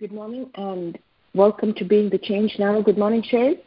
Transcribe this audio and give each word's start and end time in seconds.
Good 0.00 0.10
morning 0.10 0.50
and 0.56 0.98
welcome 1.36 1.72
to 1.74 1.84
Being 1.84 2.10
the 2.10 2.18
Change 2.18 2.56
Now. 2.58 2.82
Good 2.82 2.98
morning, 2.98 3.22
Cheri. 3.22 3.60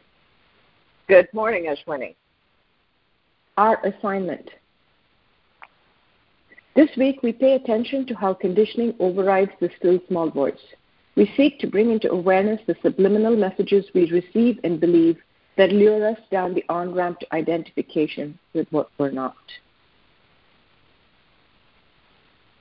Good 1.08 1.26
morning, 1.32 1.74
Ashwini. 1.74 2.16
Our 3.56 3.82
assignment. 3.86 4.50
This 6.76 6.90
week 6.98 7.22
we 7.22 7.32
pay 7.32 7.54
attention 7.54 8.06
to 8.08 8.14
how 8.14 8.34
conditioning 8.34 8.94
overrides 9.00 9.52
the 9.58 9.70
still 9.78 9.98
small 10.06 10.28
voice. 10.28 10.60
We 11.16 11.32
seek 11.34 11.60
to 11.60 11.66
bring 11.66 11.90
into 11.90 12.10
awareness 12.10 12.60
the 12.66 12.76
subliminal 12.82 13.34
messages 13.34 13.86
we 13.94 14.10
receive 14.10 14.60
and 14.64 14.78
believe 14.78 15.16
that 15.56 15.72
lure 15.72 16.10
us 16.10 16.18
down 16.30 16.52
the 16.52 16.64
on 16.68 16.92
ramp 16.92 17.20
to 17.20 17.34
identification 17.34 18.38
with 18.52 18.68
what 18.70 18.90
we're 18.98 19.12
not. 19.12 19.34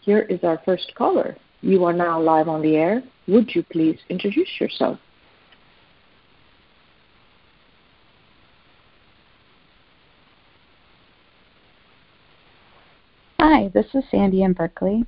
Here 0.03 0.21
is 0.21 0.39
our 0.43 0.61
first 0.63 0.93
caller. 0.95 1.35
You 1.61 1.83
are 1.85 1.93
now 1.93 2.21
live 2.21 2.47
on 2.47 2.61
the 2.61 2.75
air. 2.75 3.03
Would 3.27 3.55
you 3.55 3.63
please 3.63 3.97
introduce 4.09 4.49
yourself? 4.59 4.99
Hi, 13.39 13.69
this 13.73 13.85
is 13.93 14.03
Sandy 14.11 14.43
in 14.43 14.53
Berkeley. 14.53 15.05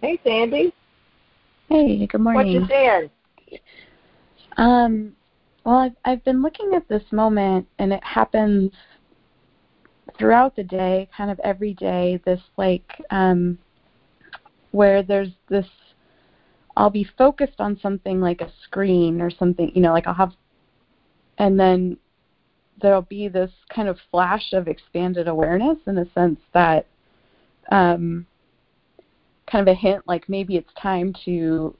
Hey, 0.00 0.18
Sandy. 0.24 0.72
Hey, 1.68 2.06
good 2.06 2.20
morning. 2.20 2.62
What 2.62 2.62
you 2.62 2.66
saying? 2.68 3.10
Um, 4.56 5.16
well, 5.64 5.76
I've, 5.76 5.96
I've 6.04 6.24
been 6.24 6.42
looking 6.42 6.72
at 6.74 6.88
this 6.88 7.02
moment, 7.10 7.66
and 7.78 7.92
it 7.92 8.02
happens 8.04 8.72
throughout 10.18 10.56
the 10.56 10.64
day, 10.64 11.08
kind 11.16 11.30
of 11.30 11.38
every 11.40 11.74
day. 11.74 12.20
This 12.24 12.40
like 12.56 12.88
um, 13.10 13.58
where 14.70 15.02
there's 15.02 15.30
this 15.48 15.66
I'll 16.76 16.90
be 16.90 17.08
focused 17.16 17.58
on 17.60 17.78
something 17.80 18.20
like 18.20 18.42
a 18.42 18.52
screen 18.64 19.22
or 19.22 19.30
something, 19.30 19.72
you 19.74 19.80
know, 19.80 19.92
like 19.92 20.06
I'll 20.06 20.14
have 20.14 20.32
and 21.38 21.58
then 21.58 21.96
there'll 22.80 23.02
be 23.02 23.28
this 23.28 23.50
kind 23.74 23.88
of 23.88 23.98
flash 24.10 24.52
of 24.52 24.68
expanded 24.68 25.28
awareness 25.28 25.78
in 25.86 25.94
the 25.94 26.08
sense 26.14 26.40
that 26.52 26.86
um, 27.72 28.26
kind 29.50 29.66
of 29.66 29.72
a 29.72 29.78
hint 29.78 30.02
like 30.06 30.28
maybe 30.28 30.56
it's 30.56 30.72
time 30.80 31.14
to 31.24 31.74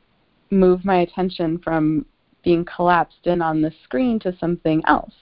move 0.50 0.84
my 0.84 0.98
attention 0.98 1.58
from 1.58 2.04
being 2.42 2.64
collapsed 2.64 3.26
in 3.26 3.42
on 3.42 3.60
the 3.60 3.72
screen 3.84 4.18
to 4.20 4.36
something 4.38 4.82
else 4.86 5.14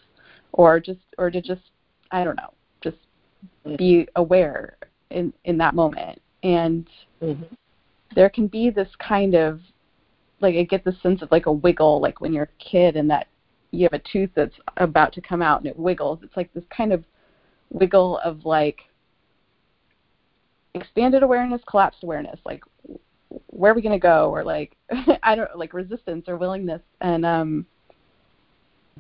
or 0.52 0.78
just 0.78 1.00
or 1.18 1.30
to 1.30 1.40
just 1.40 1.62
I 2.10 2.22
don't 2.22 2.36
know, 2.36 2.52
just 2.82 2.98
be 3.78 4.06
aware 4.16 4.76
in 5.10 5.32
in 5.44 5.58
that 5.58 5.74
moment. 5.74 6.20
And 6.42 6.86
mm-hmm 7.24 7.54
there 8.14 8.30
can 8.30 8.46
be 8.46 8.70
this 8.70 8.88
kind 8.98 9.34
of 9.34 9.60
like 10.40 10.56
I 10.56 10.64
get 10.64 10.84
the 10.84 10.96
sense 11.02 11.22
of 11.22 11.30
like 11.30 11.46
a 11.46 11.52
wiggle, 11.52 12.00
like 12.00 12.20
when 12.20 12.32
you're 12.32 12.44
a 12.44 12.62
kid 12.62 12.96
and 12.96 13.08
that 13.10 13.28
you 13.70 13.84
have 13.84 13.92
a 13.92 14.02
tooth 14.12 14.30
that's 14.34 14.54
about 14.76 15.12
to 15.14 15.20
come 15.20 15.42
out 15.42 15.60
and 15.60 15.68
it 15.68 15.78
wiggles. 15.78 16.20
It's 16.22 16.36
like 16.36 16.52
this 16.52 16.64
kind 16.74 16.92
of 16.92 17.04
wiggle 17.70 18.18
of 18.24 18.44
like 18.44 18.80
expanded 20.74 21.22
awareness, 21.22 21.62
collapsed 21.68 22.02
awareness, 22.02 22.38
like 22.44 22.62
where 23.46 23.72
are 23.72 23.74
we 23.74 23.82
going 23.82 23.98
to 23.98 23.98
go, 23.98 24.30
or 24.30 24.44
like 24.44 24.76
I 25.22 25.34
don't 25.34 25.56
like 25.56 25.72
resistance 25.72 26.26
or 26.28 26.36
willingness, 26.36 26.82
and 27.00 27.24
um, 27.24 27.66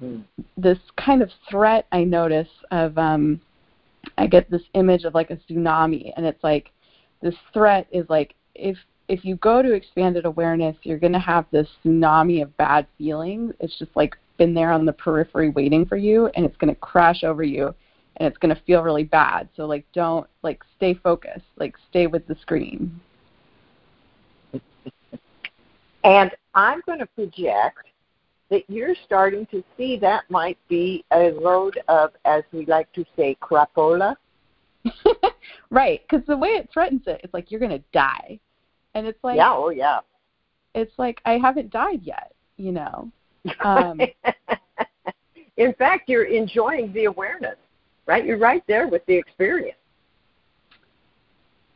mm. 0.02 0.22
this 0.56 0.78
kind 0.96 1.22
of 1.22 1.30
threat 1.50 1.86
I 1.92 2.04
notice 2.04 2.48
of 2.70 2.96
um, 2.96 3.40
I 4.16 4.26
get 4.26 4.50
this 4.50 4.62
image 4.74 5.04
of 5.04 5.14
like 5.14 5.30
a 5.30 5.36
tsunami, 5.36 6.12
and 6.16 6.24
it's 6.24 6.42
like 6.42 6.70
this 7.22 7.34
threat 7.52 7.86
is 7.90 8.06
like 8.08 8.34
if 8.54 8.76
if 9.08 9.24
you 9.24 9.36
go 9.36 9.62
to 9.62 9.72
expanded 9.72 10.24
awareness, 10.24 10.76
you're 10.82 10.98
going 10.98 11.12
to 11.12 11.18
have 11.18 11.44
this 11.50 11.68
tsunami 11.84 12.42
of 12.42 12.56
bad 12.56 12.86
feelings. 12.96 13.52
It's 13.60 13.78
just 13.78 13.90
like 13.94 14.16
been 14.38 14.54
there 14.54 14.72
on 14.72 14.86
the 14.86 14.92
periphery 14.92 15.50
waiting 15.50 15.84
for 15.84 15.96
you, 15.96 16.30
and 16.34 16.44
it's 16.44 16.56
going 16.56 16.74
to 16.74 16.80
crash 16.80 17.22
over 17.22 17.42
you, 17.42 17.74
and 18.16 18.26
it's 18.26 18.38
going 18.38 18.54
to 18.54 18.62
feel 18.62 18.82
really 18.82 19.04
bad. 19.04 19.48
So 19.56 19.66
like, 19.66 19.84
don't 19.92 20.26
like 20.42 20.62
stay 20.76 20.94
focused. 20.94 21.44
Like, 21.56 21.74
stay 21.90 22.06
with 22.06 22.26
the 22.26 22.36
screen. 22.40 23.00
And 26.04 26.30
I'm 26.54 26.82
going 26.86 26.98
to 26.98 27.06
project 27.06 27.86
that 28.50 28.62
you're 28.68 28.94
starting 29.04 29.46
to 29.46 29.64
see 29.76 29.98
that 29.98 30.30
might 30.30 30.58
be 30.68 31.04
a 31.12 31.30
load 31.30 31.80
of, 31.88 32.10
as 32.24 32.42
we 32.52 32.66
like 32.66 32.92
to 32.92 33.04
say, 33.16 33.36
crapola. 33.42 34.16
right, 35.70 36.02
because 36.08 36.26
the 36.26 36.36
way 36.36 36.50
it 36.50 36.68
threatens 36.72 37.02
it, 37.06 37.20
it's 37.24 37.34
like 37.34 37.50
you're 37.50 37.60
going 37.60 37.72
to 37.72 37.84
die. 37.92 38.38
And 38.94 39.06
it's 39.06 39.22
like 39.24 39.36
yeah 39.36 39.52
oh 39.52 39.70
yeah. 39.70 40.00
It's 40.74 40.92
like 40.98 41.20
i 41.24 41.32
haven't 41.32 41.70
died 41.70 42.00
yet 42.02 42.32
you 42.56 42.72
know? 42.72 43.10
Um 43.60 44.00
in 45.56 45.74
fact 45.74 46.08
you're 46.08 46.24
enjoying 46.24 46.92
the 46.92 47.04
awareness 47.04 47.56
right? 48.06 48.24
You're 48.24 48.38
right 48.38 48.62
there 48.66 48.86
with 48.86 49.04
the 49.06 49.14
experience. 49.14 49.78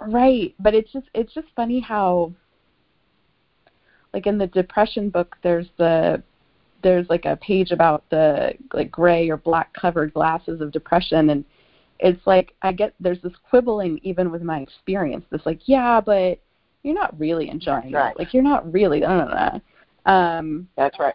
Right 0.00 0.54
but 0.60 0.74
it's 0.74 0.92
just 0.92 1.06
it's 1.14 1.34
just 1.34 1.48
funny 1.56 1.80
how 1.80 2.32
like 4.14 4.26
in 4.26 4.38
the 4.38 4.46
depression 4.46 5.10
book 5.10 5.36
there's 5.42 5.66
the 5.76 6.22
there's 6.82 7.08
like 7.10 7.24
a 7.24 7.36
page 7.36 7.72
about 7.72 8.08
the 8.10 8.54
like 8.72 8.90
gray 8.90 9.28
or 9.28 9.36
black 9.36 9.72
covered 9.74 10.14
glasses 10.14 10.60
of 10.60 10.70
depression 10.70 11.30
and 11.30 11.44
it's 12.00 12.26
like 12.26 12.54
i 12.62 12.72
get 12.72 12.94
there's 13.00 13.20
this 13.22 13.32
quibbling 13.48 13.98
even 14.02 14.30
with 14.30 14.42
my 14.42 14.60
experience 14.60 15.24
this 15.30 15.44
like 15.44 15.60
yeah 15.66 16.00
but 16.00 16.38
you're 16.82 16.94
not 16.94 17.18
really 17.18 17.48
enjoying 17.48 17.92
right. 17.92 18.12
it. 18.12 18.18
Like 18.18 18.32
you're 18.32 18.42
not 18.42 18.72
really. 18.72 19.00
No, 19.00 19.26
no, 19.26 19.60
no. 20.06 20.12
Um, 20.12 20.68
that's 20.76 20.98
right. 20.98 21.14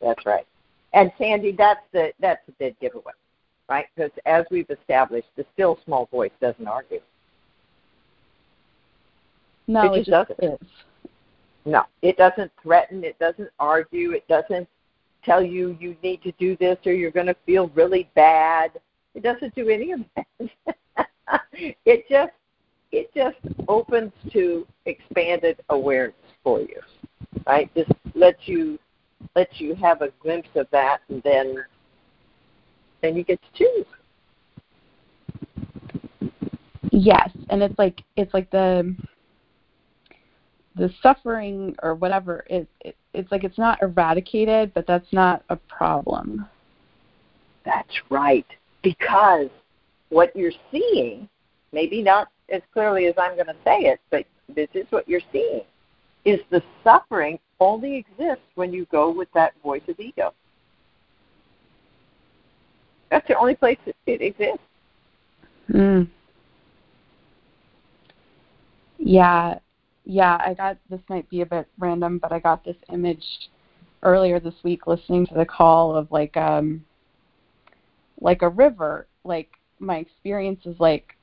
That's 0.00 0.24
right. 0.26 0.46
And 0.92 1.12
Sandy, 1.18 1.52
that's 1.52 1.80
the 1.92 2.12
that's 2.20 2.44
the 2.46 2.52
big 2.52 2.78
giveaway, 2.80 3.12
right? 3.68 3.86
Because 3.94 4.10
as 4.26 4.44
we've 4.50 4.70
established, 4.70 5.28
the 5.36 5.44
still 5.52 5.78
small 5.84 6.06
voice 6.06 6.32
doesn't 6.40 6.66
argue. 6.66 7.00
No, 9.66 9.92
it, 9.92 9.98
it 9.98 10.06
just 10.06 10.28
doesn't. 10.28 10.54
Is. 10.54 10.68
No, 11.64 11.84
it 12.02 12.16
doesn't 12.16 12.50
threaten. 12.62 13.04
It 13.04 13.18
doesn't 13.18 13.50
argue. 13.58 14.12
It 14.12 14.26
doesn't 14.28 14.68
tell 15.24 15.42
you 15.42 15.76
you 15.80 15.96
need 16.02 16.22
to 16.22 16.32
do 16.32 16.56
this 16.56 16.78
or 16.86 16.92
you're 16.92 17.10
going 17.10 17.26
to 17.26 17.36
feel 17.46 17.68
really 17.74 18.08
bad. 18.14 18.72
It 19.20 19.34
doesn't 19.34 19.54
do 19.54 19.68
any 19.68 19.92
of 19.92 20.00
that. 20.16 20.26
it 21.84 22.06
just 22.08 22.32
it 22.90 23.10
just 23.14 23.36
opens 23.68 24.12
to 24.32 24.66
expanded 24.86 25.60
awareness 25.68 26.16
for 26.42 26.60
you, 26.60 26.80
right? 27.46 27.70
Just 27.74 27.92
lets 28.14 28.48
you 28.48 28.78
let 29.36 29.60
you 29.60 29.74
have 29.74 30.00
a 30.00 30.08
glimpse 30.22 30.48
of 30.54 30.68
that, 30.72 31.00
and 31.10 31.22
then 31.22 31.66
then 33.02 33.14
you 33.14 33.22
get 33.22 33.38
to 33.42 33.58
choose. 33.58 33.86
Yes, 36.90 37.28
and 37.50 37.62
it's 37.62 37.78
like 37.78 38.02
it's 38.16 38.32
like 38.32 38.50
the 38.50 38.96
the 40.76 40.90
suffering 41.02 41.76
or 41.82 41.94
whatever 41.94 42.46
it, 42.48 42.66
it 42.80 42.96
it's 43.12 43.30
like 43.30 43.44
it's 43.44 43.58
not 43.58 43.82
eradicated, 43.82 44.72
but 44.72 44.86
that's 44.86 45.12
not 45.12 45.42
a 45.50 45.56
problem. 45.56 46.48
That's 47.66 48.00
right, 48.08 48.46
because 48.82 49.48
what 50.08 50.34
you're 50.34 50.52
seeing, 50.70 51.28
maybe 51.72 52.02
not 52.02 52.28
as 52.50 52.62
clearly 52.72 53.06
as 53.06 53.14
I'm 53.16 53.34
going 53.34 53.46
to 53.46 53.56
say 53.64 53.80
it, 53.82 54.00
but 54.10 54.24
this 54.54 54.68
is 54.74 54.86
what 54.90 55.08
you're 55.08 55.20
seeing, 55.32 55.62
is 56.24 56.40
the 56.50 56.62
suffering 56.82 57.38
only 57.60 57.96
exists 57.96 58.44
when 58.54 58.72
you 58.72 58.86
go 58.86 59.10
with 59.10 59.28
that 59.34 59.52
voice 59.62 59.82
of 59.88 59.98
ego. 60.00 60.32
That's 63.10 63.26
the 63.26 63.36
only 63.38 63.56
place 63.56 63.78
it, 63.86 64.22
exists. 64.22 64.64
Mm. 65.72 66.08
Yeah, 68.98 69.58
yeah. 70.04 70.38
I 70.44 70.54
got 70.54 70.78
this 70.88 71.00
might 71.08 71.28
be 71.28 71.40
a 71.40 71.46
bit 71.46 71.66
random, 71.78 72.18
but 72.18 72.32
I 72.32 72.38
got 72.38 72.64
this 72.64 72.76
image 72.92 73.24
earlier 74.02 74.38
this 74.38 74.54
week 74.62 74.86
listening 74.86 75.26
to 75.26 75.34
the 75.34 75.44
call 75.44 75.94
of 75.94 76.10
like 76.10 76.36
um 76.36 76.84
like 78.20 78.42
a 78.42 78.48
river. 78.48 79.06
Like 79.24 79.48
my 79.80 79.96
experience 79.96 80.60
is 80.66 80.78
like 80.78 81.16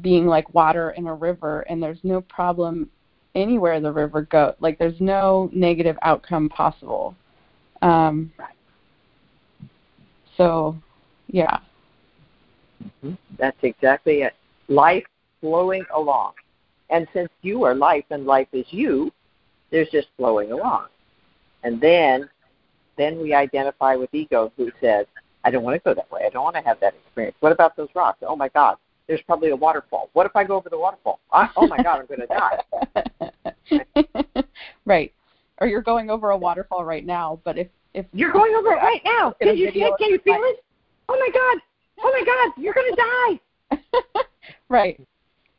being 0.00 0.26
like 0.26 0.54
water 0.54 0.92
in 0.92 1.06
a 1.06 1.14
river 1.14 1.60
and 1.62 1.82
there's 1.82 1.98
no 2.02 2.20
problem 2.22 2.88
anywhere 3.34 3.80
the 3.80 3.92
river 3.92 4.22
goes 4.22 4.54
like 4.60 4.78
there's 4.78 5.00
no 5.00 5.50
negative 5.52 5.96
outcome 6.02 6.48
possible 6.48 7.14
um 7.82 8.32
so 10.36 10.76
yeah 11.26 11.58
mm-hmm. 12.84 13.14
that's 13.38 13.56
exactly 13.62 14.22
it 14.22 14.34
life 14.68 15.04
flowing 15.40 15.84
along 15.94 16.32
and 16.90 17.06
since 17.12 17.30
you 17.42 17.64
are 17.64 17.74
life 17.74 18.04
and 18.10 18.24
life 18.24 18.48
is 18.52 18.66
you 18.70 19.12
there's 19.70 19.88
just 19.90 20.08
flowing 20.16 20.52
along 20.52 20.86
and 21.64 21.80
then 21.80 22.28
then 22.96 23.20
we 23.20 23.34
identify 23.34 23.96
with 23.96 24.08
ego 24.14 24.52
who 24.56 24.70
says 24.80 25.06
i 25.44 25.50
don't 25.50 25.62
want 25.62 25.74
to 25.74 25.80
go 25.80 25.94
that 25.94 26.10
way 26.10 26.22
i 26.26 26.30
don't 26.30 26.44
want 26.44 26.56
to 26.56 26.62
have 26.62 26.78
that 26.80 26.94
experience 26.94 27.36
what 27.40 27.52
about 27.52 27.76
those 27.76 27.88
rocks 27.94 28.18
oh 28.26 28.36
my 28.36 28.48
god 28.48 28.76
there's 29.06 29.22
probably 29.22 29.50
a 29.50 29.56
waterfall. 29.56 30.10
What 30.12 30.26
if 30.26 30.36
I 30.36 30.44
go 30.44 30.56
over 30.56 30.70
the 30.70 30.78
waterfall? 30.78 31.20
I, 31.32 31.48
oh 31.56 31.66
my 31.66 31.82
God, 31.82 32.00
I'm 32.00 32.06
going 32.06 32.20
to 32.20 33.76
die. 33.76 34.44
right. 34.86 35.12
or 35.60 35.66
you're 35.66 35.82
going 35.82 36.10
over 36.10 36.30
a 36.30 36.36
waterfall 36.36 36.84
right 36.84 37.04
now, 37.04 37.40
but 37.44 37.58
if 37.58 37.68
if 37.94 38.06
you're 38.14 38.32
going 38.32 38.54
over 38.54 38.72
it 38.72 38.76
right 38.76 39.02
now, 39.04 39.32
can 39.32 39.56
you 39.56 39.70
see 39.70 39.82
it? 39.82 39.92
Can 39.98 40.08
you 40.08 40.18
feel 40.20 40.40
it? 40.40 40.64
Oh 41.10 41.18
my 41.18 41.28
god! 41.30 41.62
Oh 42.00 42.10
my 42.10 42.24
god! 42.24 42.62
You're 42.62 42.72
gonna 42.72 42.96
die. 42.96 44.22
right, 44.70 44.98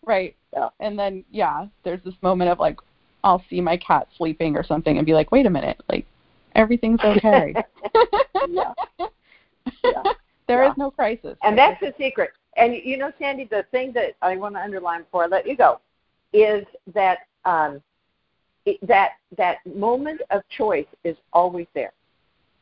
right. 0.03 0.35
Yeah. 0.51 0.69
And 0.79 0.97
then 0.97 1.23
yeah, 1.31 1.67
there's 1.83 2.01
this 2.03 2.15
moment 2.23 2.49
of 2.49 2.59
like, 2.59 2.79
I'll 3.23 3.43
see 3.51 3.61
my 3.61 3.77
cat 3.77 4.07
sleeping 4.17 4.55
or 4.55 4.63
something 4.63 4.97
and 4.97 5.05
be 5.05 5.13
like, 5.13 5.31
wait 5.31 5.45
a 5.45 5.49
minute, 5.49 5.79
like 5.89 6.07
everything's 6.55 7.01
okay. 7.01 7.53
yeah. 8.49 8.73
There 10.53 10.63
yeah. 10.63 10.71
is 10.71 10.77
no 10.77 10.91
crisis. 10.91 11.35
And 11.41 11.57
that's 11.57 11.79
the 11.79 11.93
secret. 11.97 12.29
And 12.57 12.75
you 12.75 12.97
know, 12.97 13.11
Sandy, 13.17 13.45
the 13.45 13.65
thing 13.71 13.91
that 13.93 14.11
I 14.21 14.37
want 14.37 14.53
to 14.53 14.61
underline 14.61 15.01
before 15.01 15.23
I 15.23 15.27
let 15.27 15.47
you 15.47 15.57
go 15.57 15.79
is 16.31 16.63
that 16.93 17.19
um, 17.43 17.81
it, 18.65 18.77
that 18.87 19.13
that 19.35 19.57
moment 19.65 20.21
of 20.29 20.43
choice 20.55 20.85
is 21.03 21.17
always 21.31 21.65
there. 21.73 21.93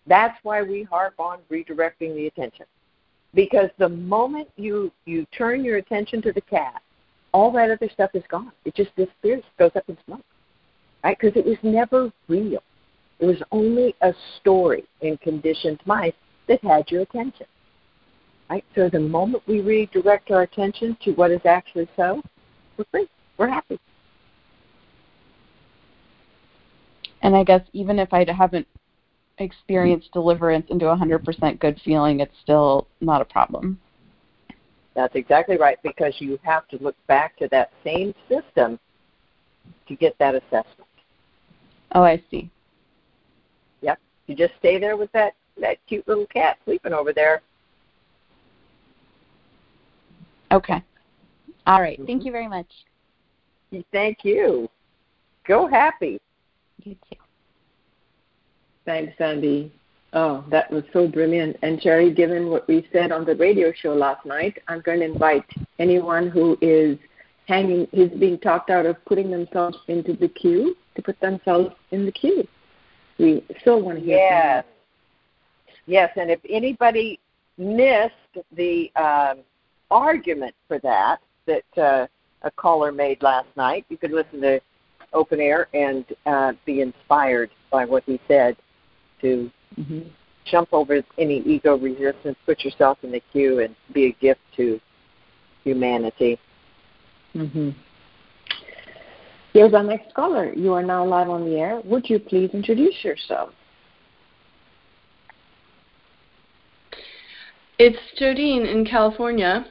That's 0.07 0.37
why 0.43 0.61
we 0.61 0.83
harp 0.83 1.15
on 1.19 1.39
redirecting 1.51 2.15
the 2.15 2.27
attention, 2.27 2.65
because 3.33 3.69
the 3.77 3.89
moment 3.89 4.47
you 4.55 4.89
you 5.05 5.25
turn 5.37 5.65
your 5.65 5.75
attention 5.77 6.21
to 6.21 6.31
the 6.31 6.41
cat, 6.41 6.81
all 7.33 7.51
that 7.51 7.71
other 7.71 7.89
stuff 7.93 8.11
is 8.13 8.23
gone. 8.29 8.53
It 8.63 8.73
just 8.73 8.95
disappears, 8.95 9.43
goes 9.59 9.71
up 9.75 9.83
in 9.89 9.97
smoke, 10.05 10.25
right? 11.03 11.17
Because 11.19 11.35
it 11.35 11.45
was 11.45 11.57
never 11.61 12.09
real. 12.29 12.63
It 13.19 13.25
was 13.25 13.43
only 13.51 13.95
a 14.01 14.13
story 14.39 14.85
in 15.01 15.17
conditioned 15.17 15.81
mind 15.85 16.13
that 16.47 16.63
had 16.63 16.89
your 16.89 17.01
attention. 17.01 17.47
Right? 18.51 18.65
So 18.75 18.89
the 18.89 18.99
moment 18.99 19.43
we 19.47 19.61
redirect 19.61 20.29
our 20.29 20.41
attention 20.41 20.97
to 21.05 21.11
what 21.11 21.31
is 21.31 21.39
actually 21.45 21.87
so, 21.95 22.21
we're 22.75 22.83
free. 22.91 23.07
We're 23.37 23.47
happy. 23.47 23.79
And 27.21 27.33
I 27.33 27.45
guess 27.45 27.61
even 27.71 27.97
if 27.97 28.13
I 28.13 28.29
haven't 28.29 28.67
experienced 29.37 30.11
deliverance 30.11 30.65
into 30.69 30.89
a 30.89 30.97
100% 30.97 31.59
good 31.59 31.79
feeling, 31.85 32.19
it's 32.19 32.35
still 32.41 32.89
not 32.99 33.21
a 33.21 33.25
problem. 33.25 33.79
That's 34.95 35.15
exactly 35.15 35.55
right, 35.55 35.77
because 35.81 36.15
you 36.19 36.37
have 36.43 36.67
to 36.67 36.77
look 36.81 36.97
back 37.07 37.37
to 37.37 37.47
that 37.51 37.71
same 37.85 38.13
system 38.27 38.77
to 39.87 39.95
get 39.95 40.17
that 40.19 40.35
assessment. 40.35 40.89
Oh, 41.93 42.03
I 42.03 42.21
see. 42.29 42.51
Yep. 43.79 43.97
You 44.27 44.35
just 44.35 44.55
stay 44.59 44.77
there 44.77 44.97
with 44.97 45.11
that, 45.13 45.35
that 45.61 45.77
cute 45.87 46.05
little 46.05 46.25
cat 46.25 46.57
sleeping 46.65 46.91
over 46.91 47.13
there. 47.13 47.41
Okay. 50.51 50.83
All 51.67 51.81
right. 51.81 51.97
Mm-hmm. 51.97 52.07
Thank 52.07 52.25
you 52.25 52.31
very 52.31 52.47
much. 52.47 52.67
Thank 53.91 54.19
you. 54.23 54.69
Go 55.47 55.67
happy. 55.67 56.19
You 56.83 56.95
too. 57.09 57.17
Thanks, 58.85 59.13
Sandy. 59.17 59.71
Oh, 60.13 60.43
that 60.49 60.69
was 60.71 60.83
so 60.91 61.07
brilliant. 61.07 61.55
And 61.61 61.79
Cheri, 61.79 62.13
given 62.13 62.49
what 62.49 62.67
we 62.67 62.85
said 62.91 63.11
on 63.11 63.23
the 63.23 63.35
radio 63.35 63.71
show 63.71 63.93
last 63.93 64.25
night, 64.25 64.57
I'm 64.67 64.81
going 64.81 64.99
to 64.99 65.05
invite 65.05 65.45
anyone 65.79 66.29
who 66.29 66.57
is 66.61 66.97
hanging, 67.47 67.87
who's 67.93 68.11
being 68.19 68.37
talked 68.37 68.69
out 68.69 68.85
of 68.85 69.03
putting 69.05 69.31
themselves 69.31 69.77
into 69.87 70.13
the 70.13 70.27
queue 70.27 70.75
to 70.95 71.01
put 71.01 71.19
themselves 71.21 71.73
in 71.91 72.05
the 72.05 72.11
queue. 72.11 72.45
We 73.19 73.43
still 73.61 73.81
want 73.81 73.99
to 73.99 74.03
hear 74.03 74.17
yes. 74.17 74.65
Yes, 75.85 76.11
and 76.15 76.29
if 76.29 76.39
anybody 76.49 77.19
missed 77.57 78.13
the 78.55 78.91
um, 78.95 79.39
argument 79.91 80.55
for 80.67 80.79
that 80.79 81.19
that 81.45 81.81
uh, 81.81 82.07
a 82.43 82.51
caller 82.51 82.91
made 82.91 83.21
last 83.21 83.47
night, 83.55 83.85
you 83.89 83.97
could 83.97 84.11
listen 84.11 84.41
to 84.41 84.59
open 85.13 85.39
air 85.39 85.67
and 85.73 86.05
uh, 86.25 86.53
be 86.65 86.81
inspired 86.81 87.51
by 87.69 87.85
what 87.85 88.03
he 88.05 88.19
said 88.27 88.55
to 89.19 89.51
mm-hmm. 89.77 90.01
jump 90.45 90.69
over 90.71 91.01
any 91.17 91.39
ego 91.39 91.77
resistance, 91.77 92.37
put 92.45 92.63
yourself 92.63 92.97
in 93.03 93.11
the 93.11 93.21
queue, 93.31 93.59
and 93.59 93.75
be 93.93 94.05
a 94.05 94.11
gift 94.13 94.39
to 94.55 94.79
humanity. 95.63 96.39
Mm-hmm. 97.35 97.69
Here's 99.53 99.73
our 99.73 99.83
next 99.83 100.13
caller. 100.13 100.53
You 100.53 100.73
are 100.73 100.83
now 100.83 101.05
live 101.05 101.29
on 101.29 101.43
the 101.45 101.57
air. 101.57 101.81
Would 101.83 102.09
you 102.09 102.19
please 102.19 102.51
introduce 102.53 103.03
yourself? 103.03 103.49
It's 107.77 107.97
Jodine 108.19 108.71
in 108.71 108.85
California. 108.85 109.65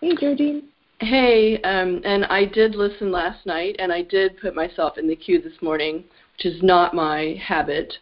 Hey, 0.00 0.14
Jodine. 0.14 0.62
Hey, 1.00 1.60
um, 1.62 2.00
and 2.04 2.24
I 2.26 2.44
did 2.44 2.74
listen 2.74 3.10
last 3.10 3.44
night, 3.46 3.76
and 3.78 3.92
I 3.92 4.02
did 4.02 4.40
put 4.40 4.54
myself 4.54 4.96
in 4.96 5.08
the 5.08 5.16
queue 5.16 5.40
this 5.40 5.60
morning, 5.60 6.04
which 6.36 6.46
is 6.46 6.62
not 6.62 6.94
my 6.94 7.40
habit. 7.44 7.92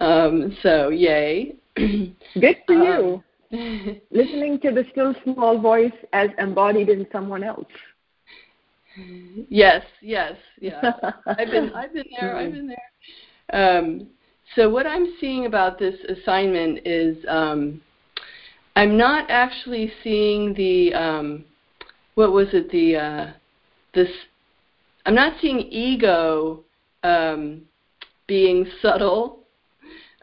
Um, 0.00 0.56
so, 0.62 0.90
yay. 0.90 1.56
Good 1.76 2.56
for 2.66 2.74
you. 2.74 3.22
Um, 3.52 4.00
Listening 4.10 4.60
to 4.60 4.72
the 4.72 4.84
still 4.92 5.14
small 5.24 5.60
voice 5.60 5.92
as 6.12 6.28
embodied 6.38 6.88
in 6.88 7.06
someone 7.12 7.42
else. 7.44 7.66
Yes, 9.48 9.84
yes, 10.00 10.34
yeah. 10.60 10.92
I've 11.26 11.50
been, 11.50 11.70
I've 11.74 11.92
been 11.92 12.04
there. 12.20 12.36
I've 12.36 12.52
been 12.52 12.68
there. 12.68 13.78
Um, 13.78 14.06
so, 14.54 14.68
what 14.70 14.86
I'm 14.86 15.14
seeing 15.20 15.46
about 15.46 15.78
this 15.78 15.94
assignment 16.08 16.80
is 16.84 17.16
um, 17.28 17.80
I'm 18.76 18.96
not 18.96 19.30
actually 19.30 19.92
seeing 20.02 20.54
the 20.54 20.94
um, 20.94 21.44
what 22.14 22.32
was 22.32 22.48
it 22.52 22.70
the 22.70 22.96
uh, 22.96 23.32
this 23.94 24.08
I'm 25.06 25.14
not 25.14 25.34
seeing 25.40 25.60
ego 25.60 26.60
um, 27.02 27.62
being 28.26 28.66
subtle. 28.80 29.40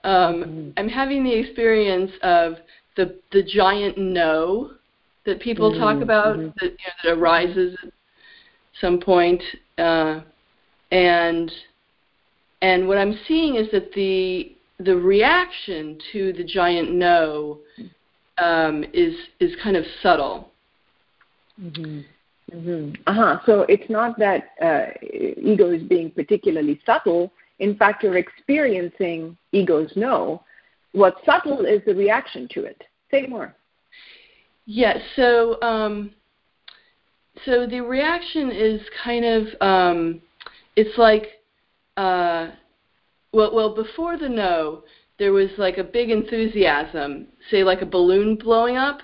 Um, 0.04 0.14
mm-hmm. 0.14 0.70
I'm 0.78 0.90
having 0.90 1.24
the 1.24 1.34
experience 1.34 2.12
of 2.24 2.56
the 2.98 3.16
the 3.32 3.44
giant 3.44 3.98
no 3.98 4.72
that 5.26 5.40
people 5.40 5.72
mm-hmm. 5.72 5.80
talk 5.80 6.02
about 6.02 6.38
mm-hmm. 6.38 6.50
that, 6.60 6.72
you 6.72 6.72
know, 6.72 6.94
that 7.04 7.20
arises 7.20 7.78
at 7.84 7.92
some 8.80 9.00
point, 9.00 9.42
uh, 9.78 10.22
and 10.92 11.52
and 12.62 12.88
what 12.88 12.98
I'm 12.98 13.18
seeing 13.28 13.56
is 13.56 13.70
that 13.72 13.94
the 13.94 14.56
the 14.80 14.96
reaction 14.96 16.00
to 16.12 16.34
the 16.34 16.44
giant 16.44 16.92
no 16.92 17.60
um, 18.42 18.84
is 18.94 19.16
is 19.40 19.56
kind 19.64 19.78
of 19.78 19.86
subtle. 20.02 20.52
Mm-hmm. 21.62 22.02
Mm-hmm. 22.54 22.94
Uh-huh. 23.08 23.40
So 23.46 23.62
it's 23.70 23.90
not 23.90 24.18
that 24.20 24.50
uh, 24.62 24.88
ego 25.02 25.72
is 25.72 25.84
being 25.84 26.12
particularly 26.12 26.82
subtle. 26.86 27.32
In 27.60 27.78
fact, 27.78 28.04
you're 28.04 28.18
experiencing 28.18 29.38
ego's 29.52 29.92
no. 29.96 30.44
What's 30.94 31.24
subtle 31.26 31.66
is 31.66 31.82
the 31.86 31.96
reaction 31.96 32.48
to 32.52 32.66
it. 32.66 32.84
Say 33.12 33.28
more. 33.28 33.56
Yeah. 34.66 34.98
So, 35.16 35.62
um, 35.62 36.12
so 37.46 37.66
the 37.66 37.82
reaction 37.82 38.52
is 38.52 38.82
kind 39.04 39.24
of 39.24 39.48
um, 39.62 40.22
it's 40.76 40.98
like 40.98 41.28
uh, 41.98 42.50
well, 43.32 43.54
well 43.54 43.76
before 43.76 44.18
the 44.18 44.28
no, 44.28 44.84
there 45.22 45.34
was 45.34 45.50
like 45.58 45.78
a 45.78 45.84
big 45.84 46.10
enthusiasm, 46.10 47.28
say 47.52 47.64
like 47.64 47.82
a 47.82 47.86
balloon 47.86 48.36
blowing 48.36 48.76
up 48.76 49.02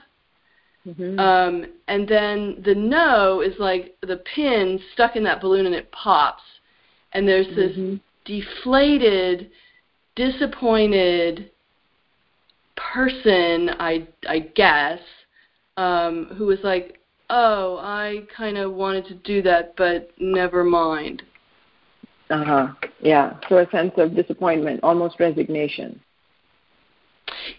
Mm-hmm. 0.88 1.20
Um, 1.20 1.66
and 1.88 2.08
then 2.08 2.62
the 2.64 2.76
no 2.76 3.42
is 3.42 3.54
like 3.60 3.98
the 4.02 4.18
pin 4.36 4.80
stuck 4.94 5.16
in 5.16 5.24
that 5.24 5.42
balloon 5.42 5.66
and 5.66 5.76
it 5.76 5.92
pops. 5.92 6.44
And 7.14 7.28
there's 7.28 7.48
this 7.56 7.76
mm-hmm. 7.76 7.96
deflated, 8.26 9.52
disappointed 10.16 11.52
person, 12.76 13.72
I 13.80 14.08
I 14.28 14.40
guess, 14.40 15.00
um, 15.78 16.28
who 16.38 16.46
was 16.46 16.60
like, 16.64 17.00
"Oh, 17.30 17.78
I 17.78 18.24
kind 18.36 18.58
of 18.58 18.74
wanted 18.74 19.06
to 19.08 19.16
do 19.16 19.42
that, 19.42 19.76
but 19.76 20.12
never 20.20 20.64
mind." 20.64 21.24
Uh 22.30 22.44
huh. 22.44 22.68
Yeah. 23.02 23.38
So 23.50 23.58
a 23.58 23.70
sense 23.72 23.94
of 23.98 24.16
disappointment, 24.16 24.82
almost 24.84 25.20
resignation. 25.20 26.00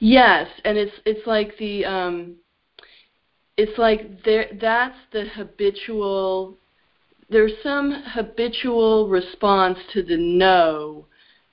Yes, 0.01 0.49
and 0.65 0.77
it's 0.79 0.95
it's 1.05 1.27
like 1.27 1.57
the 1.59 1.85
um, 1.85 2.37
it's 3.59 3.77
like 3.77 4.23
there 4.25 4.47
that's 4.61 4.97
the 5.13 5.25
habitual 5.35 6.57
there's 7.29 7.53
some 7.63 8.03
habitual 8.07 9.09
response 9.09 9.77
to 9.93 10.03
the 10.03 10.17
no 10.17 11.05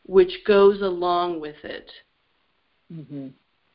which 0.06 0.32
goes 0.46 0.82
along 0.82 1.42
with 1.42 1.56
it 1.63 1.92
mm-hmm. 2.94 3.27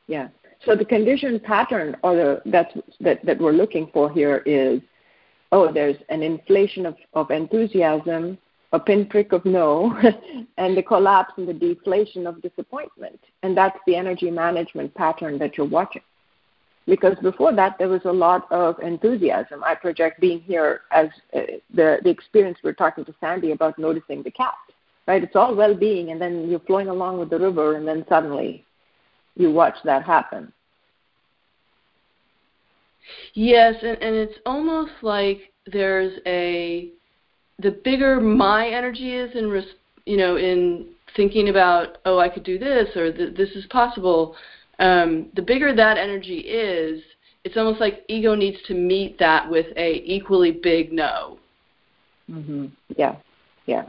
yeah 0.07 0.29
so 0.65 0.77
the 0.77 0.85
conditioned 0.85 1.43
pattern 1.43 1.97
or 2.03 2.15
the 2.15 2.43
that's 2.47 2.73
that, 3.01 3.25
that 3.27 3.39
we're 3.39 3.53
looking 3.53 3.91
for 3.93 4.11
here 4.11 4.39
is 4.47 4.81
oh 5.53 5.71
there's 5.71 5.97
an 6.09 6.23
inflation 6.23 6.87
of, 6.87 6.97
of 7.15 7.31
enthusiasm 7.31 8.39
a 8.73 8.79
pinprick 8.79 9.33
of 9.33 9.45
no 9.45 9.99
and 10.59 10.77
the 10.77 10.83
collapse 10.83 11.33
and 11.37 11.49
the 11.49 11.53
deflation 11.53 12.27
of 12.27 12.41
disappointment 12.43 13.19
and 13.43 13.57
that's 13.57 13.79
the 13.87 13.97
energy 13.97 14.31
management 14.31 14.95
pattern 14.95 15.39
that 15.39 15.57
you're 15.57 15.67
watching 15.67 16.03
because 16.91 17.17
before 17.23 17.55
that 17.55 17.77
there 17.79 17.89
was 17.89 18.01
a 18.05 18.13
lot 18.13 18.51
of 18.51 18.79
enthusiasm. 18.81 19.63
I 19.65 19.75
project 19.75 20.21
being 20.21 20.41
here 20.41 20.83
as 20.91 21.09
uh, 21.35 21.41
the 21.73 21.99
the 22.03 22.11
experience 22.11 22.59
we're 22.63 22.73
talking 22.73 23.05
to 23.05 23.15
Sandy 23.21 23.53
about 23.53 23.79
noticing 23.79 24.23
the 24.23 24.31
cat, 24.31 24.55
right? 25.07 25.23
It's 25.23 25.37
all 25.37 25.55
well-being, 25.55 26.11
and 26.11 26.21
then 26.21 26.49
you're 26.49 26.61
flowing 26.61 26.89
along 26.89 27.19
with 27.19 27.31
the 27.31 27.39
river, 27.39 27.77
and 27.77 27.87
then 27.87 28.05
suddenly 28.09 28.65
you 29.37 29.53
watch 29.53 29.77
that 29.85 30.03
happen. 30.05 30.53
Yes, 33.35 33.77
and, 33.83 33.97
and 34.03 34.15
it's 34.15 34.39
almost 34.45 34.93
like 35.03 35.53
there's 35.67 36.19
a 36.27 36.91
the 37.63 37.73
bigger 37.85 38.21
my 38.21 38.69
energy 38.69 39.15
is 39.15 39.35
in 39.35 39.49
res, 39.49 39.65
you 40.07 40.17
know 40.17 40.37
in 40.37 40.87
thinking 41.17 41.49
about 41.49 41.99
oh 42.05 42.19
I 42.19 42.29
could 42.29 42.45
do 42.45 42.59
this 42.59 42.95
or 42.97 43.13
this 43.13 43.51
is 43.51 43.67
possible. 43.67 44.37
Um, 44.79 45.29
the 45.37 45.43
bigger 45.43 45.75
that 45.75 45.99
energy 45.99 46.39
is, 46.39 47.03
it's 47.45 47.57
almost 47.57 47.81
like 47.81 48.05
ego 48.09 48.35
needs 48.35 48.57
to 48.67 48.75
meet 48.75 49.19
that 49.19 49.49
with 49.49 49.67
a 49.77 50.03
equally 50.05 50.53
big 50.53 50.93
no. 50.93 51.39
Mhm. 52.31 52.71
Yeah. 52.97 53.17
Yeah. 53.67 53.85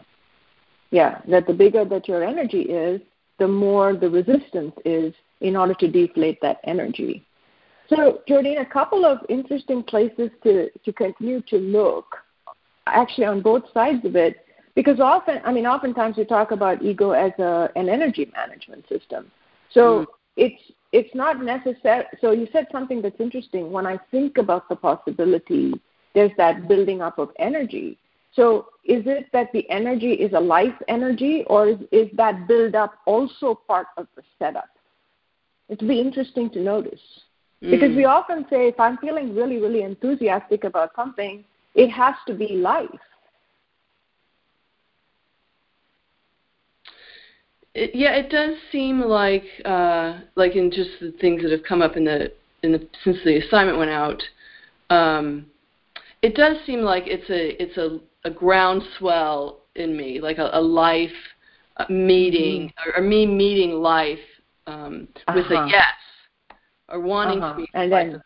Yeah, 0.92 1.22
that 1.30 1.48
the 1.48 1.54
bigger 1.54 1.86
that 1.86 2.08
your 2.08 2.24
energy 2.24 2.64
is, 2.64 3.00
the 3.40 3.48
more 3.48 3.96
the 3.96 4.10
resistance 4.10 4.74
is 4.84 5.14
in 5.40 5.56
order 5.56 5.74
to 5.76 5.88
deflate 5.88 6.40
that 6.42 6.60
energy. 6.66 7.26
So, 7.90 8.22
Jordine, 8.28 8.62
a 8.62 8.66
couple 8.66 9.06
of 9.06 9.20
interesting 9.30 9.84
places 9.84 10.30
to, 10.44 10.70
to 10.70 10.94
continue 10.94 11.42
to 11.48 11.58
look, 11.58 12.06
actually 12.88 13.26
on 13.26 13.42
both 13.42 13.64
sides 13.74 14.04
of 14.06 14.16
it, 14.16 14.46
because 14.76 15.00
often, 15.00 15.42
I 15.44 15.52
mean, 15.52 15.66
oftentimes 15.66 16.18
we 16.18 16.26
talk 16.26 16.52
about 16.52 16.82
ego 16.82 17.12
as 17.12 17.32
a, 17.40 17.70
an 17.76 17.90
energy 17.90 18.32
management 18.34 18.88
system. 18.88 19.32
So 19.72 20.02
mm. 20.02 20.06
it's 20.38 20.62
it's 20.92 21.14
not 21.16 21.42
necessary. 21.42 22.06
So 22.20 22.32
you 22.32 22.48
said 22.52 22.68
something 22.72 23.02
that's 23.02 23.20
interesting. 23.20 23.72
When 23.72 23.86
I 23.86 23.98
think 24.12 24.38
about 24.38 24.68
the 24.68 24.76
possibility, 24.76 25.74
there's 26.14 26.32
that 26.38 26.68
building 26.68 27.02
up 27.02 27.18
of 27.18 27.30
energy. 27.40 27.98
So 28.34 28.68
is 28.86 29.04
it 29.06 29.28
that 29.34 29.52
the 29.54 29.70
energy 29.70 30.14
is 30.14 30.34
a 30.34 30.40
life 30.40 30.74
energy, 30.88 31.44
or 31.48 31.70
is, 31.70 31.78
is 31.92 32.10
that 32.14 32.48
build 32.48 32.76
up 32.76 32.96
also 33.06 33.56
part 33.56 33.88
of 33.98 34.08
the 34.16 34.24
setup? 34.40 34.70
It'd 35.70 35.88
be 35.88 36.00
interesting 36.00 36.50
to 36.52 36.60
notice. 36.62 37.02
Mm. 37.62 37.72
Because 37.72 37.96
we 37.96 38.06
often 38.06 38.46
say, 38.50 38.68
if 38.68 38.80
I'm 38.80 38.98
feeling 38.98 39.36
really, 39.36 39.60
really 39.60 39.84
enthusiastic 39.84 40.64
about 40.64 40.92
something, 40.96 41.46
it 41.76 41.90
has 41.90 42.16
to 42.28 42.34
be 42.34 42.50
life. 42.50 42.90
It, 47.74 47.92
yeah, 47.96 48.16
it 48.16 48.30
does 48.30 48.58
seem 48.72 49.00
like, 49.00 49.46
uh, 49.64 50.20
like 50.36 50.56
in 50.56 50.72
just 50.72 50.90
the 51.00 51.14
things 51.22 51.42
that 51.44 51.52
have 51.52 51.64
come 51.64 51.82
up 51.82 51.96
in 51.96 52.06
the 52.06 52.34
in 52.64 52.74
the 52.74 52.88
since 53.04 53.18
the 53.24 53.38
assignment 53.38 53.78
went 53.78 53.90
out, 53.90 54.22
um, 54.90 55.46
it 56.22 56.36
does 56.36 56.58
seem 56.66 56.82
like 56.82 57.04
it's 57.08 57.30
a 57.30 57.62
it's 57.62 57.78
a 57.78 58.00
a 58.24 58.30
groundswell 58.30 59.62
in 59.76 59.96
me, 59.96 60.20
like 60.20 60.38
a, 60.38 60.50
a 60.54 60.62
life 60.62 61.10
meeting, 61.90 62.68
mm-hmm. 62.68 62.90
or, 62.90 63.04
or, 63.04 63.08
me 63.08 63.26
meeting 63.26 63.72
life 63.72 64.20
um, 64.68 65.08
uh-huh. 65.28 65.34
with 65.36 65.52
a 65.52 65.56
uh-huh. 65.56 65.68
yes, 65.72 66.58
or 66.90 67.00
wanting 67.00 67.42
uh-huh. 67.42 67.54
to 67.54 67.58
be. 67.58 67.70
And 67.74 67.92
then, 67.92 68.22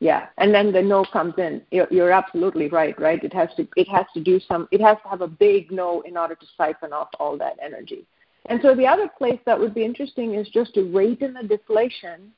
yeah, 0.00 0.28
and 0.38 0.52
then 0.54 0.72
the 0.72 0.80
no 0.80 1.04
comes 1.04 1.34
in. 1.36 1.60
You're, 1.70 1.86
you're 1.90 2.10
absolutely 2.10 2.68
right. 2.68 2.98
Right? 2.98 3.22
It 3.22 3.34
has 3.34 3.50
to. 3.56 3.68
It 3.76 3.86
has 3.88 4.06
to 4.14 4.20
do 4.20 4.40
some. 4.48 4.66
It 4.72 4.80
has 4.80 4.96
to 5.02 5.08
have 5.10 5.20
a 5.20 5.28
big 5.28 5.70
no 5.70 6.00
in 6.00 6.16
order 6.16 6.34
to 6.34 6.46
siphon 6.56 6.94
off 6.94 7.08
all 7.20 7.36
that 7.36 7.58
energy. 7.62 8.06
And 8.46 8.60
so 8.62 8.74
the 8.74 8.86
other 8.86 9.08
place 9.18 9.38
that 9.44 9.60
would 9.60 9.74
be 9.74 9.84
interesting 9.84 10.34
is 10.34 10.48
just 10.48 10.72
to 10.74 10.90
wait 10.90 11.20
in 11.20 11.34
the 11.34 11.42
deflation 11.42 12.32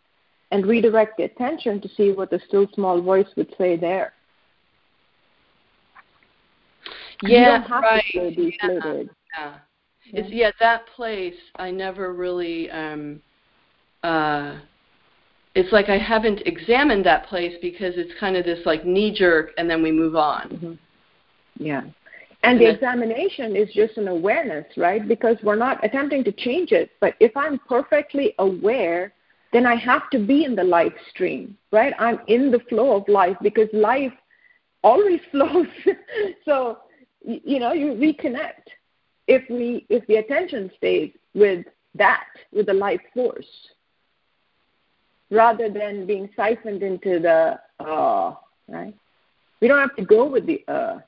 and 0.50 0.66
redirect 0.66 1.16
the 1.16 1.23
attention 1.23 1.81
to 1.81 1.88
see 1.97 2.11
what 2.11 2.31
the 2.31 2.40
still 2.49 2.66
small 2.75 3.00
voice 3.00 3.28
would 3.37 3.54
say 3.57 3.76
there. 3.76 4.12
Yeah, 7.23 7.64
right. 7.81 8.02
Yeah. 8.12 9.04
yeah. 9.38 9.54
It's 10.12 10.28
yeah 10.33 10.50
that 10.59 10.87
place. 10.97 11.37
I 11.57 11.71
never 11.71 12.12
really. 12.12 12.69
um 12.71 13.23
uh 14.02 14.57
it's 15.54 15.73
like 15.73 15.88
I 15.88 15.99
haven't 15.99 16.42
examined 16.47 17.04
that 17.06 17.26
place 17.26 17.54
because 17.61 17.94
it's 17.97 18.12
kind 18.18 18.37
of 18.37 18.44
this 18.44 18.64
like 18.64 18.85
knee 18.85 19.12
jerk, 19.14 19.50
and 19.59 19.68
then 19.68 19.82
we 19.82 19.92
move 19.92 20.16
on. 20.16 20.49
Mm-hmm. 20.49 20.73
Yeah. 21.64 21.82
And 22.44 22.61
the 22.61 22.68
examination 22.68 23.54
is 23.54 23.73
just 23.73 23.97
an 23.99 24.09
awareness, 24.09 24.66
right? 24.76 25.06
Because 25.06 25.37
we're 25.44 25.54
not 25.54 25.85
attempting 25.85 26.25
to 26.25 26.32
change 26.32 26.73
it. 26.73 26.90
But 27.00 27.14
if 27.21 27.37
I'm 27.37 27.61
perfectly 27.68 28.35
aware, 28.40 29.12
then 29.52 29.64
I 29.64 29.76
have 29.76 30.11
to 30.11 30.18
be 30.18 30.44
in 30.44 30.56
the 30.56 30.64
life 30.64 30.94
stream, 31.11 31.56
right? 31.71 31.94
I'm 32.00 32.18
in 32.26 32.50
the 32.50 32.59
flow 32.68 32.97
of 32.97 33.06
life 33.06 33.37
because 33.42 33.68
life 33.73 34.12
always 34.82 35.21
flows. 35.30 35.66
so 36.44 36.78
you 37.25 37.61
know 37.61 37.73
you 37.73 37.92
reconnect 37.92 38.66
if 39.28 39.49
we 39.49 39.87
if 39.88 40.04
the 40.09 40.16
attention 40.16 40.71
stays 40.76 41.12
with 41.35 41.64
that 41.94 42.25
with 42.52 42.66
the 42.66 42.75
life 42.75 43.00
force 43.14 43.47
rather 45.33 45.69
than 45.69 46.07
being 46.07 46.29
siphoned 46.37 46.83
into 46.83 47.19
the 47.19 47.59
uh 47.81 48.35
right 48.69 48.95
we 49.61 49.67
don't 49.67 49.81
have 49.81 49.97
to 49.97 50.05
go 50.05 50.27
with 50.27 50.47
the 50.47 50.62
uh 50.69 50.99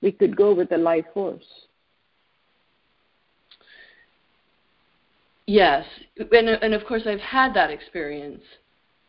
we 0.00 0.12
could 0.12 0.36
go 0.36 0.54
with 0.54 0.68
the 0.70 0.78
life 0.78 1.04
force 1.12 1.44
yes 5.46 5.84
and 6.16 6.48
and 6.48 6.72
of 6.72 6.84
course 6.86 7.02
i've 7.06 7.20
had 7.20 7.52
that 7.52 7.70
experience 7.70 8.42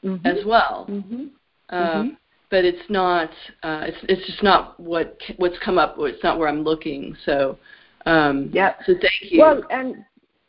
mm-hmm. 0.03 0.25
as 0.25 0.44
well 0.46 0.88
mm-hmm. 0.89 1.25
Uh, 1.70 1.75
mm-hmm 1.75 2.13
but 2.51 2.63
it's 2.63 2.89
not 2.89 3.29
uh, 3.63 3.82
it's 3.84 3.98
it's 4.03 4.25
just 4.27 4.44
not 4.44 4.79
what 4.79 5.17
what's 5.38 5.58
come 5.60 5.77
up. 5.77 5.96
It's 6.00 6.24
not 6.24 6.38
where 6.38 6.48
I'm 6.48 6.63
looking. 6.63 7.15
So 7.25 7.58
um, 8.05 8.50
yeah. 8.53 8.75
So 8.86 8.94
thank 8.94 9.32
you. 9.32 9.41
Well, 9.41 9.63
and 9.70 10.05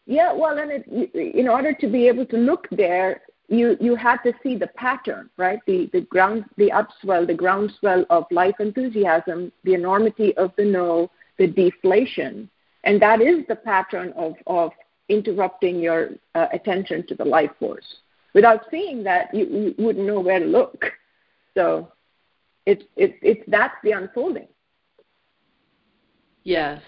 yeah, 0.07 0.33
well, 0.33 0.59
and 0.59 0.71
it, 0.71 1.35
in 1.35 1.49
order 1.49 1.73
to 1.75 1.89
be 1.89 2.07
able 2.07 2.27
to 2.27 2.37
look 2.37 2.69
there, 2.71 3.23
you 3.49 3.77
you 3.81 3.95
had 3.95 4.19
to 4.25 4.33
see 4.43 4.57
the 4.57 4.67
pattern, 4.69 5.31
right? 5.37 5.61
The 5.67 5.89
the 5.93 6.01
ground, 6.03 6.45
the 6.57 6.71
upswell, 6.71 7.27
the 7.27 7.35
groundswell 7.35 8.05
of 8.11 8.25
life 8.31 8.57
enthusiasm, 8.61 9.53
the 9.65 9.75
enormity 9.75 10.37
of 10.37 10.53
the 10.57 10.65
no, 10.65 11.11
the 11.39 11.47
deflation, 11.47 12.49
and 12.85 13.01
that 13.01 13.21
is 13.21 13.45
the 13.49 13.57
pattern 13.57 14.13
of 14.17 14.35
of 14.47 14.73
interrupting 15.09 15.79
your 15.79 16.11
uh, 16.35 16.47
attention 16.53 17.07
to 17.07 17.15
the 17.15 17.25
life 17.25 17.51
force. 17.59 17.87
Without 18.35 18.63
seeing 18.71 19.03
that, 19.05 19.33
you, 19.33 19.47
you 19.47 19.75
wouldn't 19.85 20.07
know 20.07 20.21
where 20.21 20.41
to 20.41 20.47
look. 20.47 20.85
So 21.55 21.91
it's 22.67 22.85
it's 22.97 23.15
it's 23.23 23.43
that's 23.49 23.77
the 23.83 23.93
unfolding. 23.93 24.49
Yes. 26.45 26.81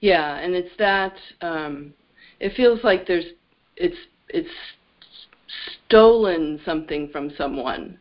Yeah, 0.00 0.36
and 0.36 0.54
it's 0.54 0.76
that 0.78 1.14
um 1.40 1.94
it 2.40 2.52
feels 2.56 2.80
like 2.84 3.06
there's 3.06 3.24
it's 3.76 3.96
it's 4.28 4.50
stolen 5.86 6.60
something 6.64 7.08
from 7.08 7.32
someone. 7.36 7.98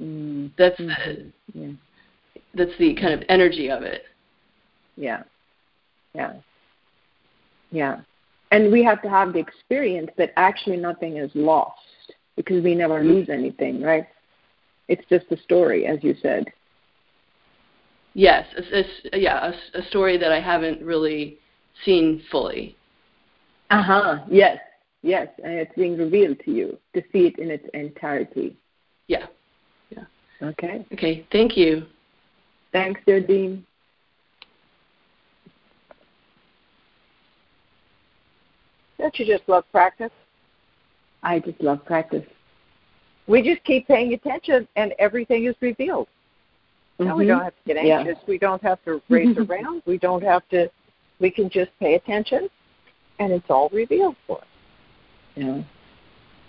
Mm. 0.00 0.50
That's 0.56 0.80
mm-hmm. 0.80 1.30
the 1.54 1.60
yeah. 1.60 1.72
that's 2.54 2.78
the 2.78 2.94
kind 2.94 3.14
of 3.14 3.22
energy 3.28 3.70
of 3.70 3.82
it. 3.82 4.04
Yeah. 4.96 5.22
Yeah. 6.14 6.34
Yeah. 7.70 8.00
And 8.52 8.72
we 8.72 8.82
have 8.84 9.00
to 9.02 9.08
have 9.08 9.32
the 9.32 9.38
experience 9.38 10.10
that 10.18 10.32
actually 10.36 10.76
nothing 10.76 11.16
is 11.16 11.30
lost 11.34 11.78
because 12.36 12.62
we 12.62 12.74
never 12.74 13.00
mm-hmm. 13.00 13.10
lose 13.10 13.28
anything, 13.28 13.80
right? 13.80 14.06
It's 14.88 15.04
just 15.08 15.26
a 15.30 15.40
story, 15.42 15.86
as 15.86 16.02
you 16.02 16.14
said. 16.20 16.46
Yes, 18.14 18.44
it's, 18.56 18.88
yeah, 19.12 19.52
a, 19.52 19.78
a 19.78 19.82
story 19.86 20.18
that 20.18 20.32
I 20.32 20.40
haven't 20.40 20.82
really 20.82 21.38
seen 21.84 22.22
fully. 22.28 22.76
Uh 23.70 23.82
huh. 23.82 24.18
Yes, 24.28 24.58
yes, 25.02 25.28
and 25.42 25.52
it's 25.52 25.74
being 25.76 25.96
revealed 25.96 26.40
to 26.44 26.50
you 26.50 26.78
to 26.94 27.02
see 27.12 27.26
it 27.26 27.38
in 27.38 27.50
its 27.50 27.66
entirety. 27.74 28.56
Yeah. 29.06 29.26
Yeah. 29.90 30.04
Okay. 30.42 30.86
Okay. 30.92 31.26
Thank 31.32 31.56
you. 31.56 31.86
Thanks, 32.72 33.00
Jardine. 33.06 33.64
Don't 38.98 39.18
you 39.18 39.24
just 39.24 39.48
love 39.48 39.64
practice? 39.72 40.10
I 41.22 41.38
just 41.38 41.60
love 41.60 41.84
practice. 41.84 42.24
We 43.26 43.42
just 43.42 43.64
keep 43.64 43.88
paying 43.88 44.12
attention, 44.12 44.68
and 44.76 44.92
everything 44.98 45.44
is 45.46 45.54
revealed. 45.60 46.08
Mm-hmm. 46.98 47.08
No, 47.08 47.16
we 47.16 47.26
don't 47.26 47.42
have 47.42 47.54
to 47.54 47.74
get 47.74 47.76
anxious. 47.78 48.18
Yeah. 48.18 48.24
We 48.28 48.38
don't 48.38 48.62
have 48.62 48.82
to 48.84 49.00
race 49.08 49.36
around. 49.36 49.82
We 49.86 49.98
don't 49.98 50.22
have 50.22 50.46
to. 50.50 50.70
We 51.18 51.30
can 51.30 51.48
just 51.48 51.70
pay 51.78 51.94
attention, 51.94 52.48
and 53.18 53.32
it's 53.32 53.48
all 53.48 53.70
revealed 53.72 54.16
for 54.26 54.38
us. 54.38 54.46
Yeah. 55.36 55.62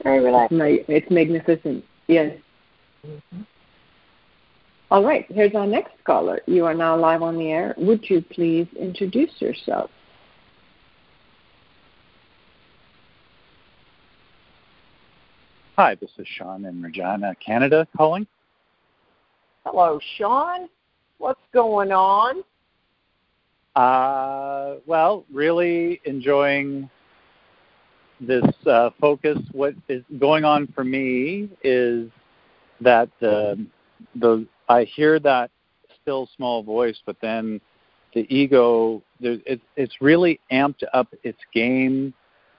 Very 0.04 0.24
relaxed. 0.24 0.54
It's, 0.54 0.86
it's 0.88 1.12
magnificent. 1.12 1.84
Yes. 2.08 2.38
Mm-hmm. 3.06 3.42
All 4.90 5.04
right. 5.04 5.26
Here's 5.30 5.56
our 5.56 5.68
next 5.68 5.94
caller. 6.04 6.42
You 6.48 6.66
are 6.66 6.74
now 6.74 6.98
live 6.98 7.22
on 7.22 7.38
the 7.38 7.50
air. 7.52 7.74
Would 7.78 8.10
you 8.10 8.22
please 8.22 8.68
introduce 8.78 9.32
yourself? 9.40 9.90
Hi, 15.78 15.96
this 15.96 16.12
is 16.18 16.28
Sean 16.38 16.66
in 16.66 16.82
Regina, 16.82 17.34
Canada, 17.44 17.88
calling. 17.96 18.28
Hello, 19.66 20.00
Sean. 20.18 20.68
What's 21.18 21.40
going 21.54 21.92
on? 21.92 22.44
Uh, 23.76 24.76
well, 24.86 25.26
really 25.32 26.02
enjoying 26.04 26.90
this 28.22 28.46
uh, 28.66 28.92
focus. 29.00 29.40
What 29.52 29.74
is 29.90 30.04
going 30.20 30.46
on 30.46 30.68
for 30.68 30.84
me 30.84 31.50
is 31.64 32.10
that 32.80 33.10
the 33.20 33.66
the 34.16 34.46
I 34.70 34.84
hear 34.84 35.20
that 35.20 35.52
still 36.02 36.30
small 36.36 36.64
voice, 36.64 36.98
but 37.06 37.18
then 37.22 37.60
the 38.14 38.26
ego 38.34 39.02
it, 39.20 39.62
it's 39.76 40.02
really 40.02 40.40
amped 40.52 40.84
up 40.94 41.08
its 41.24 41.40
game 41.54 42.14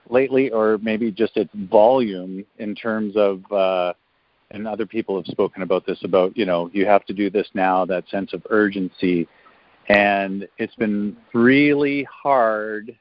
lately, 0.09 0.51
or 0.51 0.77
maybe 0.81 1.11
just 1.11 1.37
its 1.37 1.51
volume 1.53 2.45
in 2.59 2.75
terms 2.75 3.15
of. 3.15 3.51
Uh, 3.51 3.93
and 4.51 4.67
other 4.67 4.85
people 4.85 5.15
have 5.15 5.25
spoken 5.25 5.63
about 5.63 5.83
this 5.83 5.97
about 6.03 6.37
you 6.37 6.45
know 6.45 6.69
you 6.73 6.85
have 6.85 7.03
to 7.05 7.13
do 7.13 7.31
this 7.31 7.47
now 7.55 7.83
that 7.85 8.07
sense 8.09 8.33
of 8.33 8.45
urgency 8.51 9.27
and 9.89 10.47
it's 10.59 10.75
been 10.75 11.17
really 11.33 12.03
hard 12.03 12.95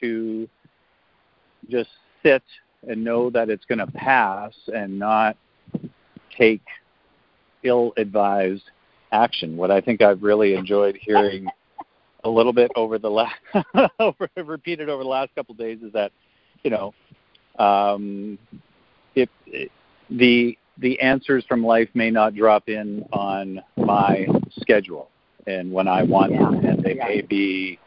to 0.00 0.48
just 1.70 1.90
sit 2.26 2.42
and 2.88 3.02
know 3.02 3.30
that 3.30 3.50
it's 3.50 3.64
going 3.64 3.78
to 3.78 3.86
pass 3.86 4.52
and 4.74 4.98
not 4.98 5.36
take 6.36 6.62
ill 7.62 7.92
advised 7.96 8.64
action 9.12 9.56
what 9.56 9.70
i 9.70 9.80
think 9.80 10.02
i've 10.02 10.22
really 10.22 10.54
enjoyed 10.54 10.98
hearing 11.00 11.46
a 12.24 12.28
little 12.28 12.52
bit 12.52 12.70
over 12.76 12.98
the 12.98 13.08
last 13.08 13.34
over 13.98 14.28
repeated 14.36 14.88
over 14.88 15.02
the 15.02 15.08
last 15.08 15.34
couple 15.34 15.52
of 15.52 15.58
days 15.58 15.78
is 15.82 15.92
that 15.92 16.12
you 16.62 16.70
know 16.70 16.92
um, 17.58 18.38
it, 19.14 19.30
it 19.46 19.70
the 20.10 20.58
the 20.78 21.00
answers 21.00 21.44
from 21.48 21.64
life 21.64 21.88
may 21.94 22.10
not 22.10 22.34
drop 22.34 22.68
in 22.68 23.02
on 23.12 23.62
my 23.76 24.26
schedule 24.60 25.08
and 25.46 25.70
when 25.70 25.88
I 25.88 26.02
want 26.02 26.32
yeah. 26.32 26.38
them, 26.38 26.64
and 26.64 26.82
they 26.82 26.96
yeah. 26.96 27.06
may 27.06 27.20
be, 27.22 27.78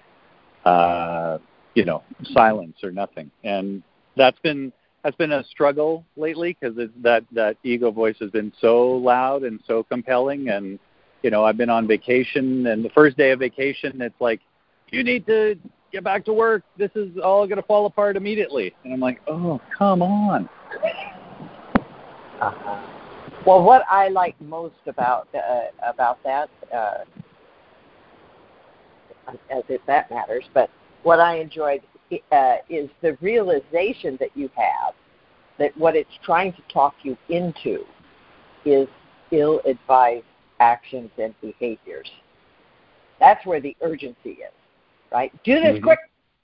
uh, 0.66 1.38
you 1.76 1.86
know, 1.86 2.04
silence 2.34 2.78
or 2.84 2.92
nothing. 2.92 3.30
And 3.44 3.84
that's 4.20 4.40
been 4.40 4.72
that's 5.04 5.16
been 5.16 5.32
a 5.32 5.44
struggle 5.46 6.06
lately 6.18 6.56
because 6.60 6.78
that 7.02 7.24
that 7.32 7.58
ego 7.64 7.90
voice 7.90 8.18
has 8.20 8.30
been 8.30 8.52
so 8.62 8.90
loud 8.92 9.44
and 9.44 9.60
so 9.66 9.82
compelling. 9.82 10.50
And 10.50 10.78
you 11.24 11.32
know, 11.32 11.44
I've 11.44 11.58
been 11.58 11.70
on 11.70 11.88
vacation, 11.88 12.68
and 12.68 12.86
the 12.86 12.90
first 12.90 13.18
day 13.18 13.32
of 13.32 13.40
vacation, 13.40 14.02
it's 14.02 14.22
like, 14.22 14.42
you 14.92 15.04
need 15.04 15.26
to 15.26 15.56
get 15.92 16.04
back 16.04 16.24
to 16.26 16.34
work. 16.34 16.64
This 16.78 16.92
is 16.96 17.10
all 17.24 17.48
going 17.48 17.58
to 17.58 17.66
fall 17.66 17.86
apart 17.86 18.16
immediately. 18.16 18.74
And 18.84 18.94
I'm 18.94 19.00
like, 19.00 19.22
oh, 19.28 19.60
come 19.78 20.02
on. 20.02 20.48
Uh-huh. 22.42 22.86
Well, 23.46 23.64
what 23.64 23.84
I 23.90 24.10
like 24.10 24.40
most 24.42 24.76
about 24.86 25.28
uh, 25.34 25.68
about 25.86 26.22
that, 26.24 26.50
uh, 26.74 27.06
as 29.50 29.64
if 29.70 29.82
that 29.88 30.10
matters, 30.10 30.44
but 30.54 30.70
what 31.04 31.20
I 31.20 31.40
enjoyed 31.40 31.82
uh, 32.32 32.56
is 32.70 32.90
the 33.02 33.18
realization 33.22 34.18
that 34.20 34.30
you 34.36 34.50
have 34.56 34.94
that 35.58 35.76
what 35.78 35.96
it's 35.96 36.10
trying 36.24 36.54
to 36.54 36.62
talk 36.72 36.96
you 37.04 37.18
into 37.30 37.84
is 38.66 38.88
ill-advised 39.32 40.26
actions 40.60 41.12
and 41.18 41.34
behaviors. 41.42 42.10
That's 43.20 43.46
where 43.46 43.60
the 43.60 43.76
urgency 43.82 44.30
is, 44.30 44.54
right? 45.12 45.32
Do 45.44 45.56
this 45.56 45.76
mm-hmm. 45.76 45.84
quick. 45.84 46.00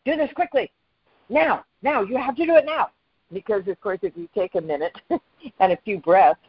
Do 0.05 0.15
this 0.15 0.29
quickly. 0.35 0.71
Now, 1.29 1.63
now. 1.81 2.01
You 2.01 2.17
have 2.17 2.35
to 2.35 2.45
do 2.45 2.55
it 2.55 2.65
now 2.65 2.89
because 3.33 3.67
of 3.67 3.79
course 3.81 3.99
if 4.01 4.13
you 4.15 4.29
take 4.35 4.55
a 4.55 4.61
minute 4.61 4.95
and 5.09 5.71
a 5.71 5.77
few 5.83 5.99
breaths 5.99 6.39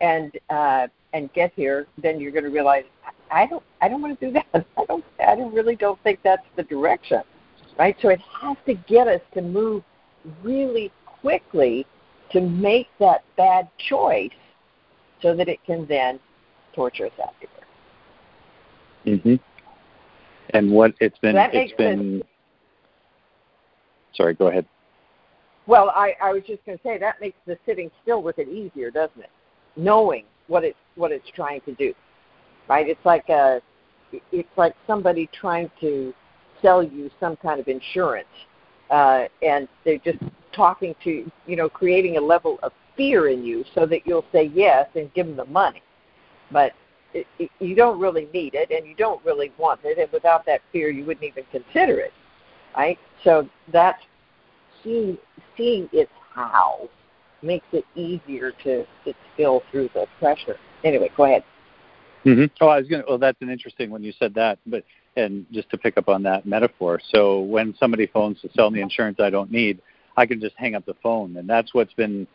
and 0.00 0.32
uh, 0.50 0.86
and 1.12 1.32
get 1.32 1.52
here, 1.54 1.86
then 2.02 2.20
you're 2.20 2.32
going 2.32 2.44
to 2.44 2.50
realize 2.50 2.84
I 3.30 3.46
don't 3.46 3.62
I 3.80 3.88
don't 3.88 4.02
want 4.02 4.18
to 4.18 4.26
do 4.26 4.32
that. 4.32 4.66
I 4.78 4.84
don't 4.86 5.04
I 5.20 5.36
don't 5.36 5.52
really 5.54 5.76
don't 5.76 6.02
think 6.02 6.20
that's 6.22 6.46
the 6.56 6.62
direction, 6.64 7.22
right? 7.78 7.96
So 8.00 8.08
it 8.08 8.20
has 8.40 8.56
to 8.66 8.74
get 8.74 9.08
us 9.08 9.20
to 9.34 9.42
move 9.42 9.82
really 10.42 10.90
quickly 11.20 11.86
to 12.32 12.40
make 12.40 12.88
that 12.98 13.22
bad 13.36 13.68
choice, 13.88 14.30
so 15.22 15.34
that 15.34 15.48
it 15.48 15.64
can 15.64 15.86
then 15.86 16.18
torture 16.74 17.06
us 17.06 17.12
afterward. 17.12 17.64
Mhm. 19.04 19.40
And 20.50 20.72
what 20.72 20.94
it's 21.00 21.18
been 21.18 21.34
so 21.34 21.48
it's 21.52 21.72
been. 21.74 22.20
Sense. 22.20 22.30
Sorry, 24.14 24.34
go 24.34 24.48
ahead. 24.48 24.66
Well, 25.66 25.90
I, 25.90 26.14
I 26.22 26.32
was 26.32 26.42
just 26.46 26.64
going 26.64 26.78
to 26.78 26.82
say 26.84 26.96
that 26.98 27.20
makes 27.20 27.36
the 27.46 27.58
sitting 27.66 27.90
still 28.02 28.22
with 28.22 28.38
it 28.38 28.48
easier, 28.48 28.90
doesn't 28.90 29.20
it? 29.20 29.30
Knowing 29.76 30.24
what 30.46 30.64
it's 30.64 30.78
what 30.94 31.12
it's 31.12 31.28
trying 31.34 31.60
to 31.62 31.74
do, 31.74 31.92
right? 32.68 32.88
It's 32.88 33.04
like 33.04 33.28
a, 33.28 33.60
it's 34.32 34.48
like 34.56 34.74
somebody 34.86 35.28
trying 35.38 35.70
to 35.80 36.14
sell 36.62 36.82
you 36.82 37.10
some 37.20 37.36
kind 37.36 37.60
of 37.60 37.68
insurance, 37.68 38.26
uh, 38.90 39.24
and 39.42 39.68
they're 39.84 39.98
just 39.98 40.18
talking 40.52 40.94
to 41.04 41.30
you 41.46 41.56
know, 41.56 41.68
creating 41.68 42.16
a 42.16 42.20
level 42.20 42.58
of 42.62 42.72
fear 42.96 43.28
in 43.28 43.44
you 43.44 43.64
so 43.74 43.86
that 43.86 44.06
you'll 44.06 44.24
say 44.32 44.50
yes 44.54 44.88
and 44.94 45.12
give 45.14 45.26
them 45.26 45.36
the 45.36 45.44
money, 45.46 45.82
but 46.50 46.72
it, 47.14 47.26
it, 47.38 47.50
you 47.60 47.74
don't 47.74 48.00
really 48.00 48.28
need 48.32 48.54
it 48.54 48.70
and 48.70 48.86
you 48.86 48.94
don't 48.94 49.24
really 49.24 49.52
want 49.58 49.80
it, 49.84 49.98
and 49.98 50.10
without 50.12 50.46
that 50.46 50.60
fear, 50.72 50.90
you 50.90 51.04
wouldn't 51.04 51.24
even 51.24 51.44
consider 51.50 51.98
it, 52.00 52.12
right? 52.76 52.98
So 53.22 53.48
that's 53.72 54.02
seeing 54.82 55.18
seeing 55.56 55.88
its 55.92 56.10
how 56.34 56.88
makes 57.42 57.66
it 57.72 57.84
easier 57.94 58.52
to 58.64 58.84
sit 59.04 59.16
still 59.34 59.62
through 59.70 59.90
the 59.94 60.06
pressure. 60.18 60.56
Anyway, 60.84 61.10
go 61.16 61.24
ahead. 61.24 61.44
Mm-hmm. 62.24 62.46
Oh, 62.60 62.68
I 62.68 62.78
was 62.78 62.88
going 62.88 63.02
to. 63.02 63.08
Well, 63.08 63.18
that's 63.18 63.40
an 63.40 63.50
interesting 63.50 63.90
when 63.90 64.02
you 64.02 64.12
said 64.18 64.34
that, 64.34 64.58
but 64.66 64.84
and 65.16 65.46
just 65.52 65.70
to 65.70 65.78
pick 65.78 65.96
up 65.96 66.08
on 66.08 66.22
that 66.24 66.46
metaphor. 66.46 67.00
So 67.12 67.40
when 67.40 67.74
somebody 67.78 68.06
phones 68.06 68.40
to 68.42 68.50
sell 68.54 68.70
me 68.70 68.80
insurance 68.80 69.18
I 69.20 69.30
don't 69.30 69.50
need, 69.50 69.80
I 70.16 70.26
can 70.26 70.40
just 70.40 70.54
hang 70.56 70.74
up 70.74 70.86
the 70.86 70.94
phone, 71.02 71.36
and 71.36 71.48
that's 71.48 71.74
what's 71.74 71.92
been 71.94 72.26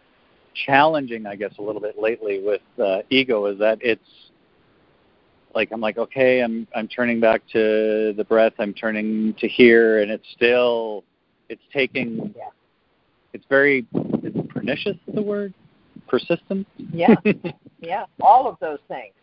challenging, 0.65 1.26
I 1.26 1.36
guess, 1.36 1.54
a 1.60 1.62
little 1.62 1.82
bit 1.82 1.98
lately 2.00 2.41
with 2.44 2.62
uh, 2.84 3.00
ego 3.10 3.46
is 3.46 3.58
that 3.60 3.80
it's 3.82 4.02
like 5.56 5.72
I'm 5.72 5.82
like, 5.82 5.98
okay, 5.98 6.41
I'm 6.41 6.67
I'm 6.76 6.88
turning 6.88 7.20
back 7.20 7.41
to 7.54 8.13
the 8.15 8.26
breath, 8.28 8.54
I'm 8.60 8.74
turning 8.74 9.34
to 9.39 9.48
here, 9.48 10.02
and 10.02 10.12
it's 10.12 10.26
still 10.36 11.04
it's 11.50 11.62
taking 11.74 12.34
yeah. 12.38 12.50
it's 13.34 13.46
very 13.50 13.86
is 14.24 14.34
pernicious 14.50 14.98
the 15.13 15.22
word? 15.22 15.54
Persistent? 16.08 16.67
Yeah. 16.78 17.15
Yeah. 17.84 18.06
All 18.22 18.48
of 18.48 18.58
those 18.60 18.78
things 18.88 19.15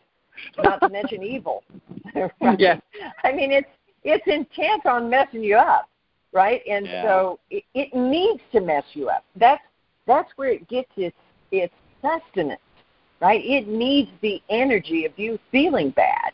not 0.63 0.81
to 0.81 0.89
mention 0.89 1.23
evil 1.23 1.63
right? 2.15 2.59
yeah 2.59 2.79
i 3.25 3.33
mean 3.33 3.53
it's 3.53 3.69
it's 4.05 4.27
intent 4.27 4.87
on 4.87 5.09
messing 5.09 5.43
you 5.43 5.57
up 5.57 5.89
right 6.33 6.63
and 6.69 6.87
yeah. 6.87 7.03
so 7.03 7.39
it, 7.51 7.65
it 7.75 7.95
needs 7.95 8.41
to 8.53 8.61
mess 8.61 8.85
you 8.93 9.09
up 9.09 9.25
that's 9.37 9.63
that's 10.07 10.31
where 10.37 10.51
it 10.51 10.67
gets 10.69 10.91
its 10.97 11.17
its 11.51 11.75
sustenance 12.03 12.61
right 13.21 13.45
it 13.45 13.69
needs 13.69 14.11
the 14.23 14.41
energy 14.49 15.05
of 15.05 15.13
you 15.17 15.39
feeling 15.51 15.91
bad 15.91 16.33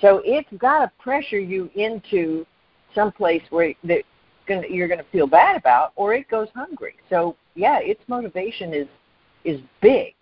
so 0.00 0.22
it's 0.24 0.48
got 0.58 0.80
to 0.80 0.90
pressure 0.98 1.38
you 1.38 1.70
into 1.74 2.46
some 2.94 3.12
place 3.12 3.42
where 3.50 3.74
that 3.84 4.02
gonna, 4.46 4.66
you're 4.68 4.88
going 4.88 4.98
to 4.98 5.10
feel 5.10 5.26
bad 5.26 5.56
about, 5.56 5.92
or 5.96 6.14
it 6.14 6.28
goes 6.28 6.48
hungry. 6.54 6.94
So 7.08 7.36
yeah, 7.54 7.78
its 7.80 8.02
motivation 8.08 8.74
is 8.74 8.88
is 9.44 9.60
big. 9.80 10.14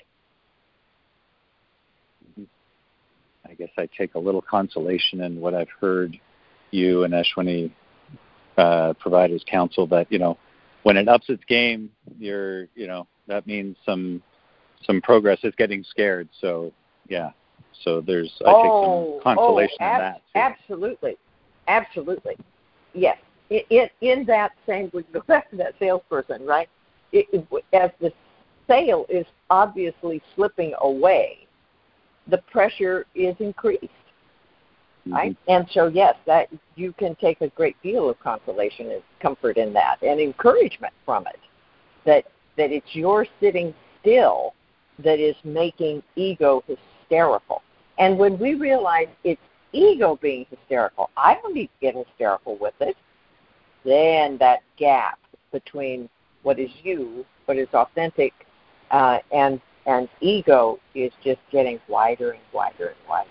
I 3.49 3.55
guess 3.55 3.71
I 3.79 3.89
take 3.97 4.15
a 4.15 4.19
little 4.19 4.43
consolation 4.43 5.23
in 5.23 5.41
what 5.41 5.55
I've 5.55 5.71
heard 5.81 6.19
you 6.71 7.05
and 7.05 7.15
Ashwini 7.15 7.71
uh, 8.57 8.93
provide 8.95 9.31
as 9.33 9.43
counsel 9.45 9.87
that 9.89 10.11
you 10.11 10.19
know 10.19 10.37
when 10.83 10.97
it 10.97 11.09
ups 11.09 11.27
its 11.29 11.45
game, 11.45 11.91
you're 12.19 12.67
you 12.75 12.87
know 12.87 13.07
that 13.27 13.47
means 13.47 13.77
some 13.85 14.23
some 14.85 15.01
progress. 15.01 15.39
It's 15.43 15.57
getting 15.57 15.85
scared. 15.85 16.29
So 16.41 16.73
yeah, 17.09 17.31
so 17.85 18.01
there's 18.01 18.33
I 18.47 18.51
oh, 18.51 18.63
take 18.63 19.25
some 19.25 19.37
consolation 19.37 19.77
oh, 19.81 19.85
ab- 19.85 19.95
in 19.95 19.99
that. 19.99 20.15
Too. 20.17 20.41
Absolutely, 20.41 21.17
absolutely, 21.67 22.37
yes 22.93 23.17
in, 23.51 23.89
in 24.01 24.25
that 24.27 24.53
same, 24.67 24.91
we 24.93 25.03
go 25.13 25.21
back 25.27 25.51
to 25.51 25.57
that 25.57 25.75
salesperson, 25.79 26.45
right? 26.45 26.69
It, 27.13 27.27
it, 27.33 27.65
as 27.73 27.91
the 28.01 28.13
sale 28.67 29.07
is 29.09 29.27
obviously 29.51 30.23
slipping 30.35 30.75
away, 30.81 31.47
the 32.29 32.39
pressure 32.51 33.07
is 33.15 33.35
increased, 33.41 33.85
mm-hmm. 33.85 35.13
right? 35.13 35.37
And 35.49 35.67
so, 35.73 35.87
yes, 35.87 36.15
that 36.27 36.49
you 36.77 36.93
can 36.93 37.15
take 37.17 37.41
a 37.41 37.49
great 37.49 37.77
deal 37.83 38.09
of 38.09 38.19
consolation 38.21 38.91
and 38.91 39.03
comfort 39.21 39.57
in 39.57 39.73
that, 39.75 40.03
and 40.03 40.21
encouragement 40.21 40.93
from 41.05 41.27
it. 41.27 41.41
That 42.05 42.25
that 42.57 42.73
it's 42.73 42.95
your 42.95 43.27
sitting 43.41 43.75
still 44.01 44.55
that 44.99 45.21
is 45.21 45.37
making 45.45 46.03
ego 46.17 46.63
hysterical. 46.67 47.63
And 47.99 48.19
when 48.19 48.39
we 48.39 48.55
realize 48.55 49.09
it's 49.25 49.41
ego 49.73 50.19
being 50.21 50.47
hysterical, 50.51 51.11
I 51.17 51.35
don't 51.35 51.55
need 51.55 51.67
to 51.67 51.81
get 51.81 51.95
hysterical 51.95 52.57
with 52.57 52.75
it 52.81 52.97
then 53.85 54.37
that 54.39 54.61
gap 54.77 55.19
between 55.53 56.09
what 56.43 56.59
is 56.59 56.71
you, 56.83 57.25
what 57.47 57.57
is 57.57 57.69
authentic, 57.73 58.33
uh, 58.91 59.19
and 59.33 59.61
and 59.89 60.09
ego 60.21 60.79
is 60.95 61.11
just 61.25 61.41
getting 61.51 61.81
wider 61.89 62.33
and 62.33 62.43
wider 62.53 62.89
and 62.89 62.97
wider. 63.09 63.31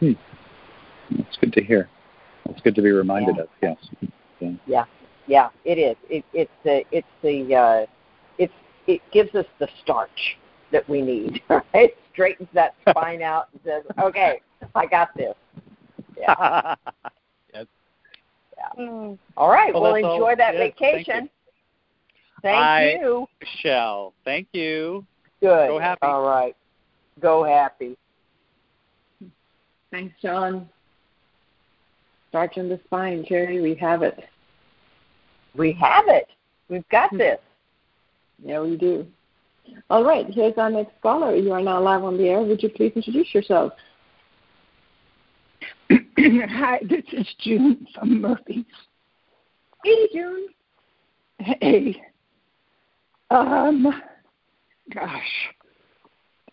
Hmm. 0.00 0.12
That's 1.16 1.36
good 1.36 1.52
to 1.52 1.62
hear. 1.62 1.88
it's 2.48 2.60
good 2.62 2.74
to 2.74 2.82
be 2.82 2.90
reminded 2.90 3.36
Yeah. 3.36 3.42
of. 3.42 3.48
Yes. 3.62 4.10
Yeah. 4.40 4.50
Yeah, 4.66 4.84
yeah, 5.26 5.48
it 5.64 5.78
is. 5.78 5.96
It, 6.08 6.24
it's 6.32 6.50
the 6.64 6.82
it's 6.90 7.06
the 7.22 7.54
uh, 7.54 7.86
it's 8.38 8.52
it 8.86 9.00
gives 9.12 9.34
us 9.34 9.44
the 9.58 9.68
starch 9.82 10.38
that 10.72 10.88
we 10.88 11.02
need. 11.02 11.42
Right, 11.74 11.94
straightens 12.12 12.48
that 12.54 12.74
spine 12.88 13.22
out 13.22 13.48
and 13.52 13.60
says, 13.64 13.84
"Okay, 14.02 14.40
I 14.74 14.86
got 14.86 15.10
this." 15.16 15.34
Yeah. 16.18 16.74
yes. 17.54 17.66
yeah. 18.56 19.14
All 19.36 19.50
right. 19.50 19.72
Well, 19.74 19.82
Well, 19.82 19.92
that's 19.94 20.04
all. 20.04 20.14
enjoy 20.14 20.34
that 20.36 20.54
Yes, 20.54 20.72
thank 20.78 20.78
vacation. 20.78 21.30
Thank 22.42 22.56
I- 22.56 22.92
you. 23.00 23.26
Michelle, 23.40 24.14
thank 24.24 24.48
you. 24.52 25.04
Good. 25.40 25.68
Go 25.68 25.78
happy. 25.78 25.98
All 26.02 26.22
right. 26.22 26.56
Go 27.20 27.44
happy. 27.44 27.96
Thanks, 29.90 30.14
John. 30.20 30.68
Starch 32.28 32.56
in 32.56 32.68
the 32.68 32.80
spine, 32.84 33.24
Jerry. 33.28 33.60
We 33.60 33.74
have 33.76 34.02
it. 34.02 34.18
We 35.54 35.72
have 35.72 36.04
it. 36.08 36.28
We've 36.68 36.88
got 36.90 37.16
this. 37.16 37.38
Yeah, 38.42 38.60
we 38.60 38.76
do. 38.76 39.06
All 39.90 40.04
right, 40.04 40.26
here's 40.30 40.56
our 40.56 40.70
next 40.70 40.92
caller. 41.02 41.34
You 41.34 41.52
are 41.52 41.62
now 41.62 41.80
live 41.80 42.04
on 42.04 42.16
the 42.16 42.28
air. 42.28 42.40
Would 42.40 42.62
you 42.62 42.68
please 42.68 42.92
introduce 42.94 43.34
yourself? 43.34 43.72
Hi, 45.90 46.80
this 46.88 47.04
is 47.12 47.26
June 47.40 47.86
from 47.94 48.20
Murphy. 48.20 48.66
Hey, 49.84 50.08
June. 50.12 50.48
Hey, 51.38 52.02
um, 53.30 54.02
gosh, 54.92 55.50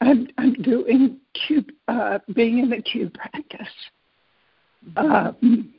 I'm 0.02 0.28
I'm 0.38 0.54
doing 0.54 1.19
cube, 1.34 1.71
uh, 1.88 2.19
being 2.34 2.60
in 2.60 2.69
the 2.69 2.82
cube 2.82 3.13
practice, 3.13 3.67
um, 4.98 5.74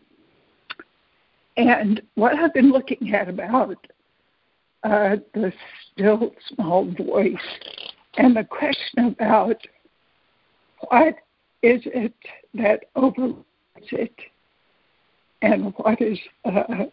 and 1.57 2.03
what 2.15 2.35
I've 2.35 2.55
been 2.55 2.71
looking 2.71 3.15
at 3.15 3.29
about 3.29 3.79
uh, 4.85 5.17
the 5.35 5.53
still 5.93 6.33
small 6.55 6.85
voice 6.93 7.37
and 8.19 8.37
the 8.37 8.45
question 8.45 9.17
about 9.19 9.57
what 10.89 11.17
is 11.63 11.83
it 11.87 12.15
that 12.55 12.85
overrides 12.95 13.37
it 13.91 14.15
and 15.43 15.73
what 15.77 16.01
is 16.01 16.19
a 16.45 16.87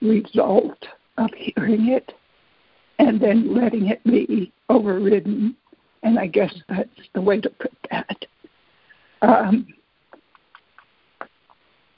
result 0.00 0.86
of 1.16 1.30
hearing 1.36 1.88
it 1.88 2.12
and 2.98 3.20
then 3.20 3.54
letting 3.54 3.88
it 3.88 4.02
be 4.04 4.52
overridden. 4.68 5.56
And 6.02 6.18
I 6.18 6.26
guess 6.26 6.54
that's 6.68 6.88
the 7.14 7.20
way 7.20 7.40
to 7.40 7.50
put 7.50 7.72
that. 7.90 8.24
Um, 9.22 9.66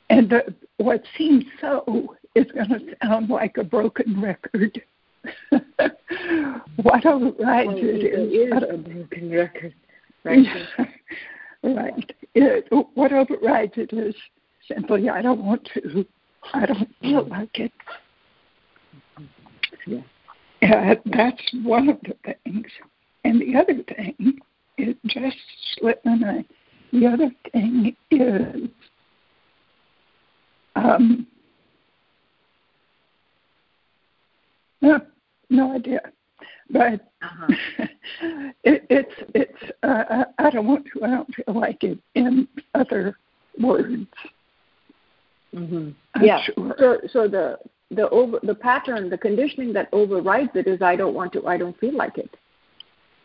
and 0.08 0.30
the, 0.30 0.54
what 0.78 1.02
seems 1.16 1.44
so 1.60 2.16
is 2.34 2.46
going 2.52 2.68
to 2.68 2.96
sound 3.02 3.28
like 3.28 3.56
a 3.58 3.64
broken 3.64 4.20
record. 4.20 4.82
what 6.76 7.04
overrides 7.04 7.68
Well, 7.68 7.76
it 7.76 8.04
it 8.04 8.32
is, 8.32 8.52
is 8.52 8.62
a 8.70 8.76
broken 8.76 9.30
record. 9.30 9.74
Right. 10.24 10.46
right. 11.62 12.12
It, 12.34 12.68
what 12.94 13.12
overrides 13.12 13.74
it 13.76 13.92
is 13.92 14.14
simply 14.66 15.08
I 15.08 15.22
don't 15.22 15.44
want 15.44 15.68
to. 15.74 16.06
I 16.54 16.66
don't 16.66 16.88
feel 17.00 17.26
like 17.28 17.58
it. 17.58 17.72
Yeah. 19.86 20.00
Uh, 20.62 20.94
that's 21.06 21.42
one 21.62 21.88
of 21.88 21.98
the 22.02 22.34
things. 22.44 22.66
And 23.24 23.40
the 23.40 23.56
other 23.56 23.82
thing, 23.94 24.38
it 24.76 24.96
just 25.06 25.36
slipped 25.74 26.04
my 26.04 26.14
mind. 26.14 26.44
The 26.92 27.06
other 27.06 27.30
thing 27.52 27.96
is 28.10 28.68
um, 30.76 31.26
no, 34.80 35.00
no 35.50 35.74
idea. 35.74 36.00
But 36.70 37.06
Uh-huh. 37.22 37.46
it, 38.64 38.86
it's 38.88 39.14
it's 39.34 39.72
uh, 39.82 40.24
I 40.38 40.50
don't 40.50 40.66
want 40.66 40.86
to. 40.94 41.04
I 41.04 41.08
don't 41.08 41.34
feel 41.34 41.54
like 41.54 41.84
it 41.84 41.98
in 42.14 42.48
other 42.74 43.18
words. 43.60 44.06
Mm-hmm. 45.54 45.90
Yeah. 46.22 46.42
sure. 46.44 46.74
So, 46.78 46.98
so 47.12 47.28
the 47.28 47.58
the 47.90 48.08
over 48.10 48.38
the 48.42 48.54
pattern, 48.54 49.10
the 49.10 49.18
conditioning 49.18 49.72
that 49.72 49.88
overrides 49.92 50.50
it 50.54 50.66
is 50.66 50.80
I 50.82 50.96
don't 50.96 51.14
want 51.14 51.32
to, 51.34 51.46
I 51.46 51.56
don't 51.56 51.78
feel 51.78 51.94
like 51.96 52.18
it. 52.18 52.36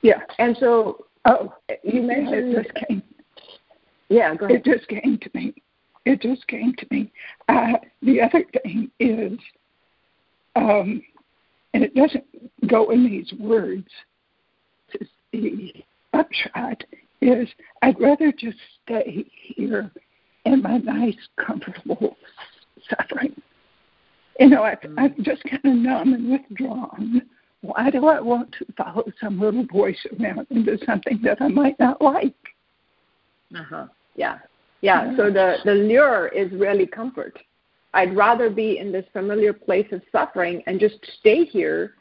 Yeah. 0.01 0.21
And 0.39 0.55
so 0.59 1.05
Oh, 1.27 1.53
you 1.83 2.03
mentioned, 2.03 2.53
it 2.55 2.63
just 2.63 2.87
came. 2.87 3.01
yeah, 4.09 4.35
go 4.35 4.45
ahead. 4.45 4.61
It 4.65 4.65
just 4.77 4.87
came 4.87 5.17
to 5.17 5.29
me. 5.33 5.55
It 6.05 6.21
just 6.21 6.45
came 6.47 6.73
to 6.77 6.85
me. 6.91 7.11
Uh, 7.49 7.73
the 8.03 8.21
other 8.21 8.43
thing 8.61 8.91
is, 8.99 9.39
um, 10.55 11.01
and 11.73 11.83
it 11.83 11.95
doesn't 11.95 12.23
go 12.67 12.91
in 12.91 13.03
these 13.05 13.33
words. 13.39 13.87
The 15.31 15.73
upshot 16.13 16.83
is, 17.21 17.49
I'd 17.81 17.99
rather 17.99 18.31
just 18.31 18.57
stay 18.83 19.25
here 19.31 19.91
in 20.45 20.61
my 20.61 20.77
nice, 20.77 21.17
comfortable 21.37 22.15
suffering. 22.87 23.35
You 24.39 24.49
know, 24.49 24.63
I, 24.63 24.77
I'm 24.97 25.15
just 25.21 25.43
kind 25.43 25.65
of 25.65 25.73
numb 25.73 26.13
and 26.13 26.31
withdrawn. 26.31 27.21
Why 27.61 27.89
do 27.89 28.07
I 28.07 28.19
want 28.19 28.53
to 28.59 28.65
follow 28.77 29.05
some 29.21 29.39
little 29.39 29.65
voice 29.65 29.97
around 30.19 30.47
into 30.49 30.77
something 30.85 31.19
that 31.23 31.41
I 31.41 31.47
might 31.47 31.79
not 31.79 32.01
like? 32.01 32.35
Uh-huh. 33.55 33.87
Yeah. 34.15 34.39
Yeah. 34.81 35.15
So 35.17 35.31
the, 35.31 35.57
the 35.63 35.73
lure 35.73 36.27
is 36.27 36.51
really 36.51 36.85
comfort. 36.85 37.39
I'd 37.93 38.15
rather 38.15 38.49
be 38.49 38.77
in 38.77 38.91
this 38.91 39.05
familiar 39.13 39.53
place 39.53 39.87
of 39.91 40.01
suffering 40.11 40.61
and 40.67 40.79
just 40.79 40.95
stay 41.19 41.45
here 41.45 41.93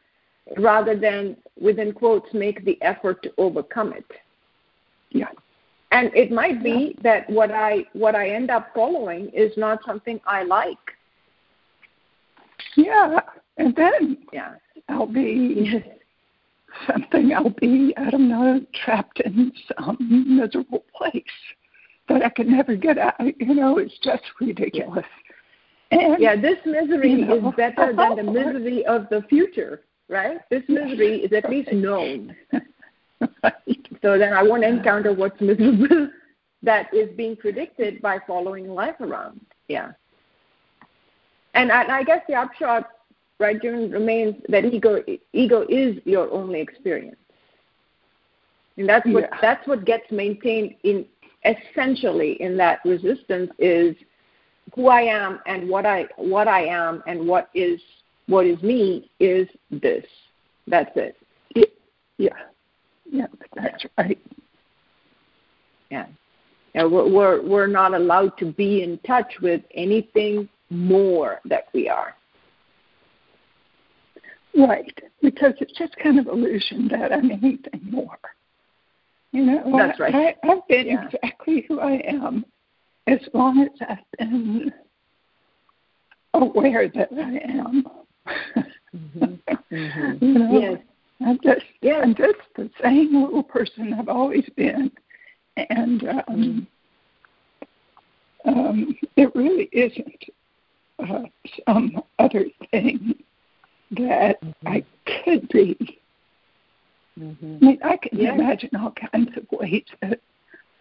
rather 0.59 0.97
than, 0.97 1.37
within 1.61 1.93
quotes, 1.93 2.29
make 2.35 2.65
the 2.65 2.77
effort 2.83 3.23
to 3.23 3.33
overcome 3.39 3.93
it. 3.93 4.05
Yeah. 5.11 5.29
And 5.93 6.11
it 6.15 6.33
might 6.33 6.63
be 6.65 6.99
that 7.05 7.31
what 7.31 7.53
I 7.53 7.85
what 7.93 8.17
I 8.17 8.31
end 8.31 8.51
up 8.51 8.73
following 8.75 9.29
is 9.29 9.53
not 9.57 9.79
something 9.87 10.21
I 10.27 10.43
like. 10.43 10.77
Yeah, 12.77 13.21
and 13.57 13.75
then 13.77 14.19
Yeah. 14.33 14.55
I'll 14.89 15.07
be 15.07 15.83
something. 16.87 17.33
I'll 17.35 17.51
be, 17.51 17.95
I 17.97 18.11
don't 18.11 18.29
know, 18.29 18.61
trapped 18.85 19.21
in 19.21 19.53
some 19.79 19.97
miserable 20.37 20.85
place 20.97 21.23
that 22.09 22.23
I 22.23 22.29
can 22.29 22.51
never 22.51 22.77
get 22.77 22.99
out. 22.99 23.15
You 23.41 23.55
know, 23.55 23.79
it's 23.79 23.97
just 24.03 24.23
ridiculous. 24.41 25.07
And 25.91 26.17
Yeah, 26.19 26.37
this 26.37 26.59
misery 26.67 27.13
You 27.13 27.25
know. 27.27 27.49
is 27.49 27.55
better 27.57 27.93
than 27.95 28.17
the 28.17 28.23
misery 28.41 28.85
of 28.87 29.09
the 29.11 29.23
future, 29.29 29.83
right? 30.09 30.39
This 30.51 30.63
misery 30.69 31.21
is 31.23 31.33
at 31.33 31.49
least 31.49 31.73
known. 31.73 32.35
right. 33.43 33.87
So 34.03 34.19
then 34.19 34.33
I 34.33 34.43
won't 34.43 34.65
encounter 34.65 35.13
what's 35.15 35.41
miserable 35.41 36.09
that 36.63 36.93
is 36.93 37.09
being 37.17 37.37
predicted 37.37 38.03
by 38.03 38.19
following 38.27 38.69
life 38.69 39.01
around. 39.01 39.41
Yeah. 39.69 39.93
And 41.55 41.71
I, 41.71 41.83
and 41.83 41.93
I 41.93 42.03
guess 42.03 42.23
the 42.29 42.35
upshot, 42.35 42.91
right, 43.39 43.61
June, 43.61 43.91
remains 43.91 44.37
that 44.49 44.65
ego 44.65 45.03
ego 45.33 45.67
is 45.69 45.97
your 46.05 46.31
only 46.33 46.61
experience. 46.61 47.17
And 48.77 48.89
that's 48.89 49.07
what 49.07 49.29
Yeah. 49.31 49.39
that's 49.41 49.67
what 49.67 49.85
gets 49.85 50.11
maintained 50.11 50.75
in 50.83 51.07
essentially 51.45 52.41
in 52.41 52.57
that 52.57 52.81
resistance 52.85 53.51
is 53.59 53.95
who 54.75 54.89
I 54.89 55.03
am 55.03 55.41
and 55.47 55.69
what 55.69 55.87
I 55.87 56.07
what 56.17 56.49
I 56.49 56.65
am 56.67 57.03
and 57.07 57.27
what 57.27 57.51
is 57.55 57.81
what 58.27 58.47
is 58.47 58.61
me 58.63 59.11
is 59.21 59.49
this. 59.71 60.05
That's 60.67 60.91
it. 60.97 61.17
Yeah, 62.17 62.31
yeah, 63.11 63.27
that's 63.55 63.85
right. 63.99 64.19
Yeah. 65.91 66.07
Yeah, 66.75 66.85
we're, 66.85 67.09
we're 67.09 67.43
we're 67.43 67.67
not 67.67 67.95
allowed 67.95 68.37
to 68.39 68.53
be 68.53 68.83
in 68.83 68.99
touch 69.07 69.33
with 69.41 69.63
anything 69.75 70.49
more 70.75 71.41
that 71.47 71.69
we 71.73 71.89
are. 71.89 72.15
Right, 74.57 74.97
because 75.23 75.55
it's 75.61 75.77
just 75.77 75.97
kind 75.97 76.19
of 76.19 76.27
illusion 76.27 76.89
that 76.89 77.13
I'm 77.13 77.31
anything 77.31 77.81
more. 77.91 78.19
You 79.33 79.45
know, 79.45 79.73
That's 79.77 79.99
right. 79.99 80.15
I, 80.15 80.37
I've 80.49 80.67
been 80.69 80.87
Yeah. 80.87 81.07
exactly 81.07 81.65
who 81.67 81.81
I 81.81 81.95
am 82.07 82.45
as 83.09 83.19
long 83.33 83.63
as 83.63 83.71
I've 83.89 83.99
been 84.19 84.73
aware 86.35 86.89
that 86.89 87.09
I 87.13 87.39
am. 87.49 87.85
Mm-hmm. 88.95 89.35
you 90.25 90.35
know, 90.39 90.61
Yes. 90.61 90.81
I'm 91.21 91.39
just 91.43 91.67
Yes. 91.81 92.01
I'm 92.05 92.15
just 92.15 92.39
the 92.57 92.71
same 92.83 93.23
little 93.23 93.43
person 93.43 93.93
I've 93.95 94.09
always 94.09 94.49
been, 94.57 94.91
and 95.57 96.09
um, 96.29 96.67
um, 98.45 98.97
it 99.17 99.35
really 99.35 99.69
isn't 99.73 100.24
some 101.67 102.03
other 102.19 102.45
thing 102.71 103.15
that 103.93 104.39
I 104.67 104.85
could 105.25 105.49
be. 105.49 106.01
Mm-hmm. 107.19 107.57
I 107.63 107.65
mean, 107.65 107.79
I 107.85 107.97
can 107.97 108.19
Yes. 108.19 108.35
imagine 108.35 108.71
all 108.77 108.93
kinds 108.93 109.37
of 109.37 109.47
ways 109.53 109.85
that 110.03 110.21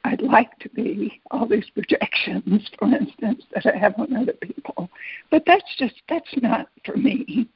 I'd 0.05 0.21
like 0.21 0.57
to 0.59 0.69
be 0.69 1.21
all 1.31 1.45
these 1.45 1.69
projections, 1.69 2.69
for 2.77 2.87
instance, 2.93 3.43
that 3.53 3.65
I 3.65 3.77
have 3.77 3.97
on 3.99 4.15
other 4.15 4.33
people. 4.33 4.89
But 5.29 5.43
that's 5.45 5.75
just 5.77 5.95
that's 6.09 6.29
not 6.41 6.67
for 6.85 6.97
me. 6.97 7.47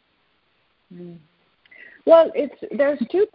Mm. 0.93 1.17
Well, 2.05 2.31
it's 2.35 2.55
there's 2.71 2.99
two 3.11 3.26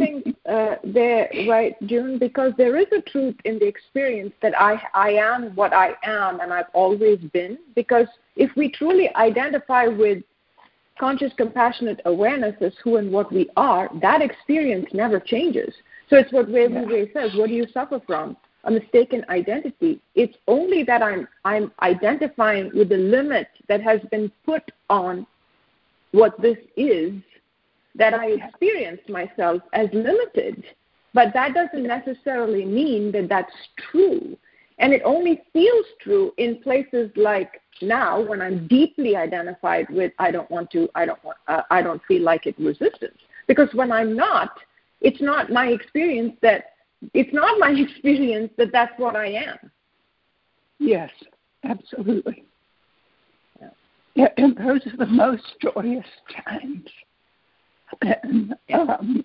right, 1.48 1.74
June? 1.86 2.18
Because 2.18 2.52
there 2.56 2.76
is 2.76 2.86
a 2.92 3.00
truth 3.02 3.36
in 3.44 3.58
the 3.58 3.66
experience 3.66 4.32
that 4.42 4.58
I 4.60 4.80
I 4.94 5.10
am 5.10 5.54
what 5.54 5.72
I 5.72 5.94
am 6.04 6.40
and 6.40 6.52
I've 6.52 6.70
always 6.72 7.18
been. 7.32 7.58
Because 7.74 8.06
if 8.36 8.50
we 8.56 8.70
truly 8.70 9.14
identify 9.16 9.86
with 9.86 10.22
conscious, 10.98 11.32
compassionate 11.36 12.00
awareness 12.04 12.54
as 12.60 12.72
who 12.82 12.96
and 12.96 13.10
what 13.10 13.32
we 13.32 13.48
are, 13.56 13.90
that 14.00 14.22
experience 14.22 14.86
never 14.92 15.18
changes. 15.18 15.74
So 16.08 16.16
it's 16.16 16.32
what 16.32 16.48
Wei 16.48 16.68
Wu 16.68 17.08
says. 17.12 17.32
What 17.34 17.48
do 17.48 17.54
you 17.54 17.66
suffer 17.72 18.00
from? 18.06 18.36
A 18.64 18.70
mistaken 18.70 19.24
identity. 19.28 20.00
It's 20.14 20.36
only 20.46 20.84
that 20.84 21.02
I'm 21.02 21.26
I'm 21.44 21.72
identifying 21.82 22.70
with 22.74 22.90
the 22.90 22.96
limit 22.96 23.48
that 23.68 23.82
has 23.82 24.00
been 24.10 24.30
put 24.44 24.62
on 24.88 25.26
what 26.12 26.40
this 26.40 26.58
is 26.76 27.14
that 27.94 28.14
I 28.14 28.26
experience 28.30 29.00
myself 29.08 29.62
as 29.72 29.88
limited. 29.92 30.64
But 31.14 31.32
that 31.34 31.54
doesn't 31.54 31.82
necessarily 31.82 32.64
mean 32.64 33.12
that 33.12 33.28
that's 33.28 33.52
true. 33.90 34.36
And 34.78 34.92
it 34.92 35.02
only 35.04 35.42
feels 35.52 35.86
true 36.00 36.32
in 36.38 36.60
places 36.62 37.10
like 37.16 37.60
now 37.80 38.20
when 38.20 38.40
I'm 38.40 38.66
deeply 38.66 39.16
identified 39.16 39.88
with 39.90 40.12
I 40.18 40.30
don't 40.30 40.50
want 40.50 40.70
to, 40.72 40.88
I 40.94 41.06
don't 41.06 41.22
want, 41.24 41.36
uh, 41.48 41.62
I 41.70 41.82
don't 41.82 42.02
feel 42.08 42.22
like 42.22 42.46
it 42.46 42.58
resistance. 42.58 43.18
Because 43.46 43.68
when 43.74 43.92
I'm 43.92 44.16
not, 44.16 44.50
it's 45.00 45.20
not 45.20 45.50
my 45.50 45.66
experience 45.66 46.34
that 46.42 46.64
it's 47.12 47.32
not 47.32 47.58
my 47.58 47.70
experience 47.76 48.50
that 48.56 48.72
that's 48.72 48.98
what 48.98 49.16
I 49.16 49.26
am. 49.26 49.70
Yes, 50.78 51.10
absolutely. 51.64 52.44
Yeah. 53.60 53.68
yeah 54.14 54.28
and 54.36 54.56
those 54.56 54.80
are 54.86 54.96
the 54.96 55.06
most 55.06 55.44
joyous 55.60 56.06
times 56.44 56.88
and 58.00 58.54
um, 58.72 59.24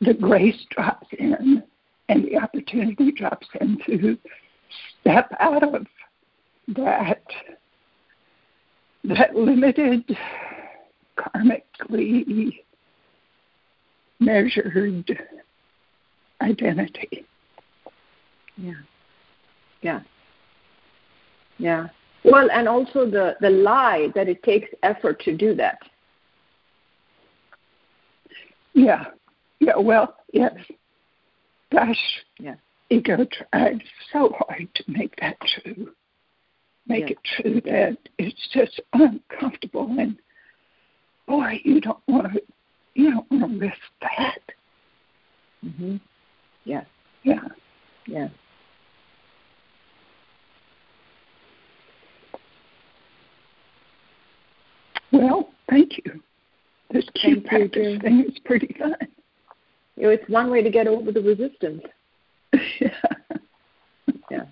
the 0.00 0.14
grace 0.14 0.64
drops 0.70 1.06
in 1.18 1.62
and 2.08 2.24
the 2.24 2.36
opportunity 2.36 3.12
drops 3.12 3.46
in 3.60 3.78
to 3.86 4.16
step 5.00 5.30
out 5.40 5.62
of 5.62 5.86
that 6.68 7.22
that 9.04 9.34
limited 9.34 10.04
karmically 11.16 12.58
measured 14.18 15.10
identity. 16.42 17.24
Yeah. 18.56 18.72
Yeah. 19.82 20.00
Yeah. 21.58 21.88
Well, 22.24 22.48
and 22.50 22.68
also 22.68 23.08
the, 23.08 23.36
the 23.40 23.50
lie 23.50 24.08
that 24.14 24.28
it 24.28 24.42
takes 24.42 24.68
effort 24.82 25.20
to 25.20 25.36
do 25.36 25.54
that. 25.54 25.78
Yeah. 28.74 29.04
Yeah. 29.60 29.76
Well, 29.76 30.16
yes. 30.32 30.54
Gosh. 31.72 32.24
Yeah. 32.38 32.54
Ego 32.90 33.26
tried 33.52 33.82
so 34.12 34.32
hard 34.38 34.68
to 34.74 34.84
make 34.86 35.16
that 35.20 35.36
true. 35.40 35.92
Make 36.86 37.10
it 37.10 37.18
true 37.24 37.60
that 37.62 37.98
it's 38.18 38.48
just 38.52 38.80
uncomfortable 38.92 39.96
and 39.98 40.16
boy, 41.26 41.60
you 41.64 41.80
don't 41.80 41.98
want 42.06 42.32
to 42.32 42.40
you 42.94 43.10
don't 43.10 43.30
want 43.30 43.52
to 43.52 43.58
risk 43.58 43.76
that. 44.00 44.38
Mhm. 45.64 46.00
Yeah. 46.64 46.84
Yeah. 47.24 47.40
Yeah. 48.06 48.28
Well, 55.12 55.50
thank 55.68 55.98
you. 55.98 56.22
This 56.90 57.08
cute 57.14 57.44
practice 57.46 58.00
thing 58.00 58.24
is 58.28 58.38
pretty 58.44 58.74
fun. 58.78 58.94
You 59.96 60.04
know, 60.04 60.08
it's 60.10 60.28
one 60.28 60.50
way 60.50 60.62
to 60.62 60.70
get 60.70 60.86
over 60.86 61.10
the 61.10 61.20
resistance. 61.20 61.82
yeah. 62.80 62.88
Yeah. 64.30 64.44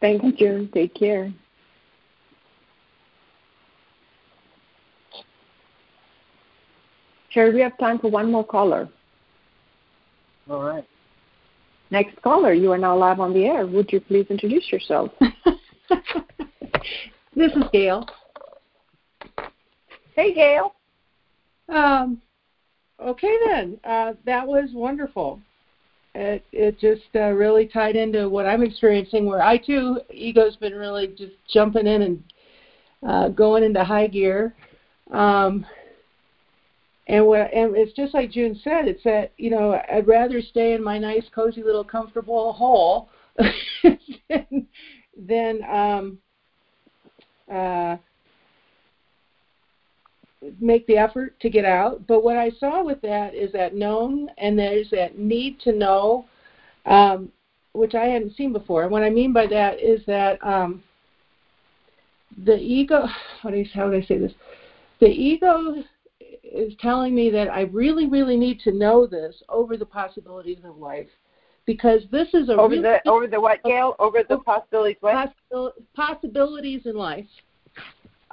Thank 0.00 0.22
you, 0.22 0.32
June. 0.32 0.70
Take 0.72 0.94
care. 0.94 1.32
Cheri, 7.34 7.52
we 7.52 7.60
have 7.60 7.76
time 7.78 7.98
for 7.98 8.10
one 8.10 8.30
more 8.30 8.44
caller. 8.44 8.88
All 10.48 10.62
right. 10.62 10.86
Next 11.90 12.20
caller, 12.22 12.52
you 12.52 12.70
are 12.72 12.78
now 12.78 12.96
live 12.96 13.18
on 13.18 13.32
the 13.32 13.44
air. 13.46 13.66
Would 13.66 13.92
you 13.92 14.00
please 14.00 14.26
introduce 14.30 14.70
yourself? 14.70 15.10
this 17.34 17.52
is 17.52 17.64
Gail. 17.72 18.06
Hey, 20.14 20.34
Gail. 20.34 20.74
Um, 21.68 22.20
okay 23.00 23.36
then. 23.46 23.78
Uh, 23.84 24.12
that 24.24 24.46
was 24.46 24.70
wonderful. 24.72 25.40
It 26.14 26.44
it 26.52 26.78
just 26.78 27.02
uh, 27.16 27.30
really 27.32 27.66
tied 27.66 27.96
into 27.96 28.28
what 28.28 28.46
I'm 28.46 28.62
experiencing, 28.62 29.26
where 29.26 29.42
I 29.42 29.58
too 29.58 30.00
ego's 30.10 30.56
been 30.56 30.74
really 30.74 31.08
just 31.08 31.32
jumping 31.52 31.88
in 31.88 32.02
and 32.02 32.24
uh, 33.06 33.28
going 33.28 33.64
into 33.64 33.82
high 33.82 34.06
gear. 34.06 34.54
Um, 35.10 35.66
and 37.08 37.26
what 37.26 37.52
and 37.52 37.76
it's 37.76 37.92
just 37.92 38.14
like 38.14 38.30
June 38.30 38.58
said, 38.62 38.86
it's 38.86 39.02
that 39.04 39.32
you 39.36 39.50
know 39.50 39.80
I'd 39.92 40.06
rather 40.06 40.40
stay 40.40 40.74
in 40.74 40.82
my 40.82 40.98
nice, 40.98 41.24
cozy 41.34 41.62
little, 41.62 41.84
comfortable 41.84 42.52
hole 42.52 43.08
than, 44.28 44.66
than 45.18 45.60
um, 45.64 46.18
uh, 47.52 47.96
make 50.60 50.86
the 50.86 50.96
effort 50.96 51.38
to 51.40 51.50
get 51.50 51.64
out. 51.64 52.06
But 52.06 52.24
what 52.24 52.36
I 52.36 52.50
saw 52.58 52.82
with 52.82 53.00
that 53.02 53.34
is 53.34 53.52
that 53.52 53.74
known 53.74 54.28
and 54.38 54.58
there's 54.58 54.90
that 54.90 55.18
need 55.18 55.60
to 55.60 55.72
know, 55.72 56.26
um, 56.86 57.30
which 57.72 57.94
I 57.94 58.06
hadn't 58.06 58.36
seen 58.36 58.52
before. 58.52 58.82
And 58.82 58.92
what 58.92 59.02
I 59.02 59.10
mean 59.10 59.32
by 59.32 59.46
that 59.46 59.80
is 59.80 60.00
that 60.06 60.44
um, 60.44 60.82
the 62.44 62.56
ego, 62.56 63.06
how 63.40 63.50
do, 63.50 63.56
I, 63.56 63.70
how 63.72 63.90
do 63.90 63.96
I 63.96 64.02
say 64.02 64.18
this? 64.18 64.32
The 65.00 65.06
ego 65.06 65.82
is 66.42 66.72
telling 66.80 67.14
me 67.14 67.30
that 67.30 67.48
I 67.48 67.62
really, 67.62 68.06
really 68.06 68.36
need 68.36 68.60
to 68.60 68.72
know 68.72 69.06
this 69.06 69.42
over 69.48 69.76
the 69.76 69.86
possibilities 69.86 70.58
of 70.64 70.78
life. 70.78 71.08
Because 71.66 72.02
this 72.12 72.28
is 72.34 72.50
a 72.50 72.52
over 72.52 72.68
really 72.68 72.82
the 72.82 73.08
over 73.08 73.26
the 73.26 73.40
what, 73.40 73.62
Gail? 73.64 73.96
Over 73.98 74.22
the 74.28 74.36
possibilities 74.36 74.98
what? 75.00 75.32
Possibil- 75.50 75.72
possibilities 75.94 76.82
in 76.84 76.94
life. 76.94 77.24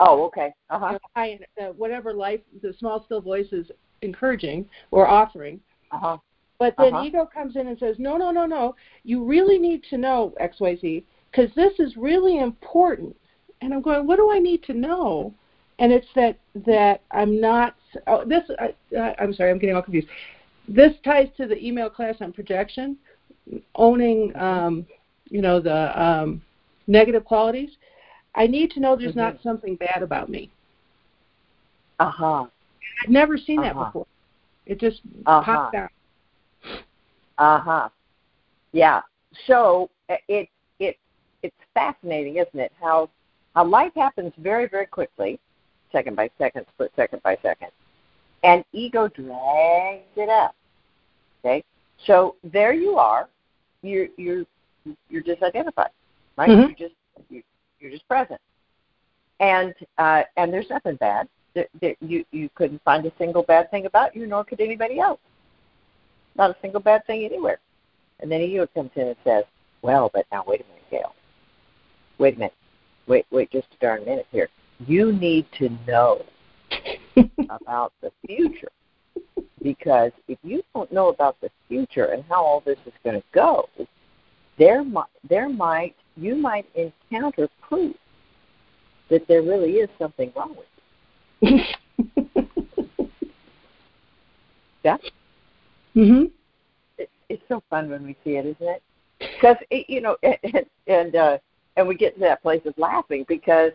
Oh, 0.04 0.24
okay. 0.26 0.52
Uh-huh. 0.72 0.98
I, 1.16 1.40
uh, 1.62 1.68
whatever 1.78 2.12
life 2.12 2.40
the 2.64 2.74
small 2.80 3.04
still 3.06 3.22
voice 3.22 3.52
is 3.52 3.68
encouraging 4.02 4.68
or 4.90 5.08
offering. 5.08 5.60
Uh-huh. 5.92 6.18
But 6.58 6.74
then 6.78 6.94
uh-huh. 6.96 7.06
ego 7.06 7.30
comes 7.32 7.56
in 7.56 7.68
and 7.68 7.78
says, 7.78 7.98
"No, 8.00 8.18
no, 8.18 8.32
no, 8.32 8.46
no. 8.48 8.76
You 9.04 9.24
really 9.24 9.60
need 9.60 9.84
to 9.92 9.98
know 9.98 10.34
X, 10.40 10.60
Y, 10.60 10.76
Z 10.82 11.06
because 11.32 11.54
this 11.56 11.74
is 11.80 11.98
really 11.98 12.40
important." 12.40 13.16
And 13.62 13.74
I'm 13.74 13.82
going, 13.82 14.08
"What 14.08 14.16
do 14.16 14.32
I 14.32 14.40
need 14.40 14.64
to 14.64 14.74
know?" 14.74 15.34
And 15.78 15.92
it's 15.92 16.08
that 16.16 16.38
that 16.66 17.02
I'm 17.12 17.40
not. 17.40 17.76
Oh, 18.08 18.26
this. 18.26 18.44
Uh, 18.60 19.14
I'm 19.20 19.34
sorry. 19.34 19.52
I'm 19.52 19.60
getting 19.60 19.76
all 19.76 19.82
confused. 19.84 20.08
This 20.68 20.94
ties 21.04 21.28
to 21.38 21.46
the 21.46 21.64
email 21.64 21.90
class 21.90 22.16
on 22.22 22.34
projection, 22.34 22.98
owning, 23.76 24.36
um, 24.36 24.86
you 25.30 25.42
know, 25.42 25.60
the 25.60 26.02
um, 26.02 26.42
negative 26.88 27.26
qualities 27.26 27.70
I 28.36 28.48
need 28.48 28.72
to 28.72 28.80
know 28.80 28.96
there's 28.96 29.12
mm-hmm. 29.12 29.20
not 29.20 29.44
something 29.44 29.76
bad 29.76 30.02
about 30.04 30.30
me. 30.30 30.50
Uh 32.00 32.10
huh. 32.10 32.46
I've 33.04 33.10
never 33.10 33.38
seen 33.38 33.60
uh-huh. 33.60 33.74
that 33.74 33.86
before. 33.86 34.08
It 34.66 34.80
just 34.80 35.02
uh-huh. 35.26 35.44
popped 35.44 35.76
out. 35.76 35.90
Uh 37.38 37.60
huh. 37.60 37.90
Yeah. 38.72 39.02
So 39.48 39.90
it 40.10 40.48
it 40.80 40.98
it's 41.44 41.56
fascinating, 41.74 42.38
isn't 42.38 42.60
it? 42.60 42.72
How 42.80 43.10
how 43.56 43.66
life 43.66 43.92
happens 43.96 44.34
very 44.38 44.68
very 44.68 44.86
quickly, 44.86 45.40
second 45.92 46.16
by 46.16 46.30
second, 46.38 46.66
split 46.74 46.92
second 46.96 47.22
by 47.24 47.38
second, 47.42 47.70
and 48.44 48.64
ego 48.72 49.08
drags 49.08 50.04
it 50.16 50.30
up. 50.30 50.56
Okay. 51.44 51.64
So 52.06 52.36
there 52.44 52.74
you 52.74 52.98
are. 52.98 53.28
You're 53.82 54.08
you're 54.18 54.46
you're 55.10 55.24
disidentified, 55.24 55.90
right? 56.38 56.50
Mm-hmm. 56.50 56.70
You 56.70 56.76
just 56.78 56.96
you 57.30 57.44
you're 57.82 57.92
just 57.92 58.08
present. 58.08 58.40
And 59.40 59.74
uh, 59.98 60.24
and 60.38 60.54
there's 60.54 60.70
nothing 60.70 60.96
bad. 60.98 61.28
That, 61.56 61.68
that 61.82 61.96
you 62.00 62.24
you 62.32 62.50
couldn't 62.56 62.82
find 62.84 63.06
a 63.06 63.12
single 63.18 63.44
bad 63.44 63.70
thing 63.72 63.86
about 63.86 64.16
you, 64.16 64.28
nor 64.28 64.44
could 64.44 64.62
anybody 64.62 65.00
else. 65.00 65.20
Not 66.36 66.52
a 66.52 66.56
single 66.62 66.80
bad 66.80 67.06
thing 67.06 67.26
anywhere. 67.26 67.60
And 68.20 68.32
then 68.32 68.40
ego 68.42 68.68
comes 68.68 68.92
in 68.96 69.08
and 69.08 69.16
says, 69.24 69.44
"Well, 69.82 70.10
but 70.14 70.26
now 70.32 70.44
wait 70.48 70.62
a 70.62 70.64
minute, 70.66 70.84
Gail. 70.90 71.14
Wait 72.20 72.36
a 72.36 72.40
minute. 72.40 72.54
Wait, 73.08 73.26
wait, 73.32 73.52
just 73.52 73.68
a 73.74 73.84
darn 73.84 74.06
minute 74.06 74.28
here. 74.32 74.48
You 74.88 75.12
need 75.12 75.46
to 75.58 75.70
know 75.88 76.24
about 77.50 77.94
the 78.02 78.12
future. 78.26 78.72
Because 79.62 80.12
if 80.28 80.40
you 80.44 80.64
don't 80.74 80.92
know 80.92 81.10
about 81.10 81.40
the 81.42 81.50
future 81.68 82.06
and 82.06 82.24
how 82.30 82.44
all 82.44 82.62
this 82.62 82.80
is 82.86 82.94
going 83.04 83.20
to 83.20 83.28
go, 83.32 83.70
there 84.58 84.84
might, 84.84 85.06
there 85.28 85.50
might, 85.50 85.96
you 86.18 86.36
might 86.36 86.66
encounter 86.76 87.48
proof 87.62 87.96
that 89.10 89.28
there 89.28 89.42
really 89.42 89.74
is 89.74 89.90
something 90.00 90.32
wrong 90.36 90.56
with 90.56 90.68
you. 91.42 91.60
yeah. 94.84 94.98
Mhm. 95.96 96.32
It, 96.98 97.10
it's 97.30 97.44
so 97.48 97.62
fun 97.70 97.90
when 97.90 98.04
we 98.04 98.16
see 98.24 98.38
it, 98.38 98.46
isn't 98.46 98.68
it? 98.68 98.82
Because 99.20 99.58
it, 99.70 99.90
you 99.90 100.02
know, 100.02 100.18
and 100.24 100.66
and, 100.88 101.16
uh, 101.16 101.38
and 101.78 101.88
we 101.88 101.96
get 101.96 102.16
to 102.16 102.20
that 102.22 102.42
place 102.42 102.62
of 102.66 102.74
laughing 102.78 103.26
because 103.28 103.72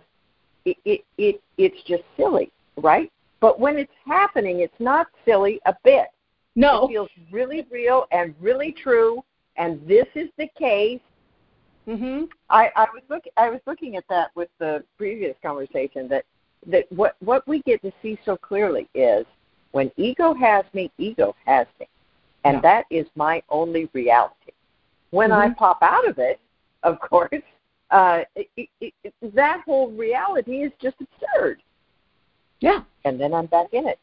it, 0.65 0.77
it 0.85 1.05
it 1.19 1.43
it's 1.59 1.83
just 1.87 2.03
silly, 2.17 2.51
right? 2.77 3.11
But 3.41 3.61
when 3.61 3.77
it's 3.77 3.93
happening, 4.07 4.61
it's 4.61 4.79
not 4.79 5.09
silly 5.25 5.61
a 5.67 5.75
bit. 5.85 6.09
No. 6.57 6.85
It 6.85 6.89
feels 6.89 7.11
really 7.31 7.67
real 7.71 8.07
and 8.11 8.35
really 8.41 8.73
true, 8.73 9.23
and 9.57 9.87
this 9.87 10.07
is 10.15 10.29
the 10.39 10.49
case. 10.59 11.01
Mhm. 11.87 12.29
I, 12.51 12.71
I 12.75 12.87
was 12.93 13.03
look 13.09 13.25
I 13.37 13.49
was 13.49 13.61
looking 13.67 13.97
at 13.97 14.05
that 14.09 14.31
with 14.35 14.49
the 14.59 14.83
previous 14.99 15.37
conversation 15.43 16.09
that 16.09 16.25
that 16.67 16.91
what 16.91 17.17
what 17.21 17.47
we 17.47 17.63
get 17.63 17.81
to 17.83 17.93
see 18.03 18.19
so 18.25 18.37
clearly 18.37 18.89
is 18.95 19.25
when 19.73 19.91
ego 19.97 20.35
has 20.35 20.65
me, 20.73 20.91
ego 20.99 21.35
has 21.45 21.67
me, 21.79 21.87
and 22.45 22.57
Yeah. 22.57 22.61
that 22.63 22.87
is 22.91 23.07
my 23.15 23.43
only 23.51 23.89
reality. 23.93 24.53
When 25.11 25.31
I 25.31 25.49
Mhm. 25.49 25.57
pop 25.57 25.79
out 25.83 26.09
of 26.09 26.19
it, 26.19 26.41
of 26.83 26.99
course, 27.01 27.43
uh, 27.91 28.25
it, 28.35 28.49
it, 28.81 28.95
it, 29.05 29.15
that 29.35 29.61
whole 29.61 29.91
reality 29.93 30.63
is 30.63 30.73
just 30.81 30.97
absurd, 31.01 31.63
Yeah. 32.61 32.83
and 33.05 33.21
then 33.21 33.33
I'm 33.33 33.47
back 33.47 33.73
in 33.73 33.87
it. 33.87 34.01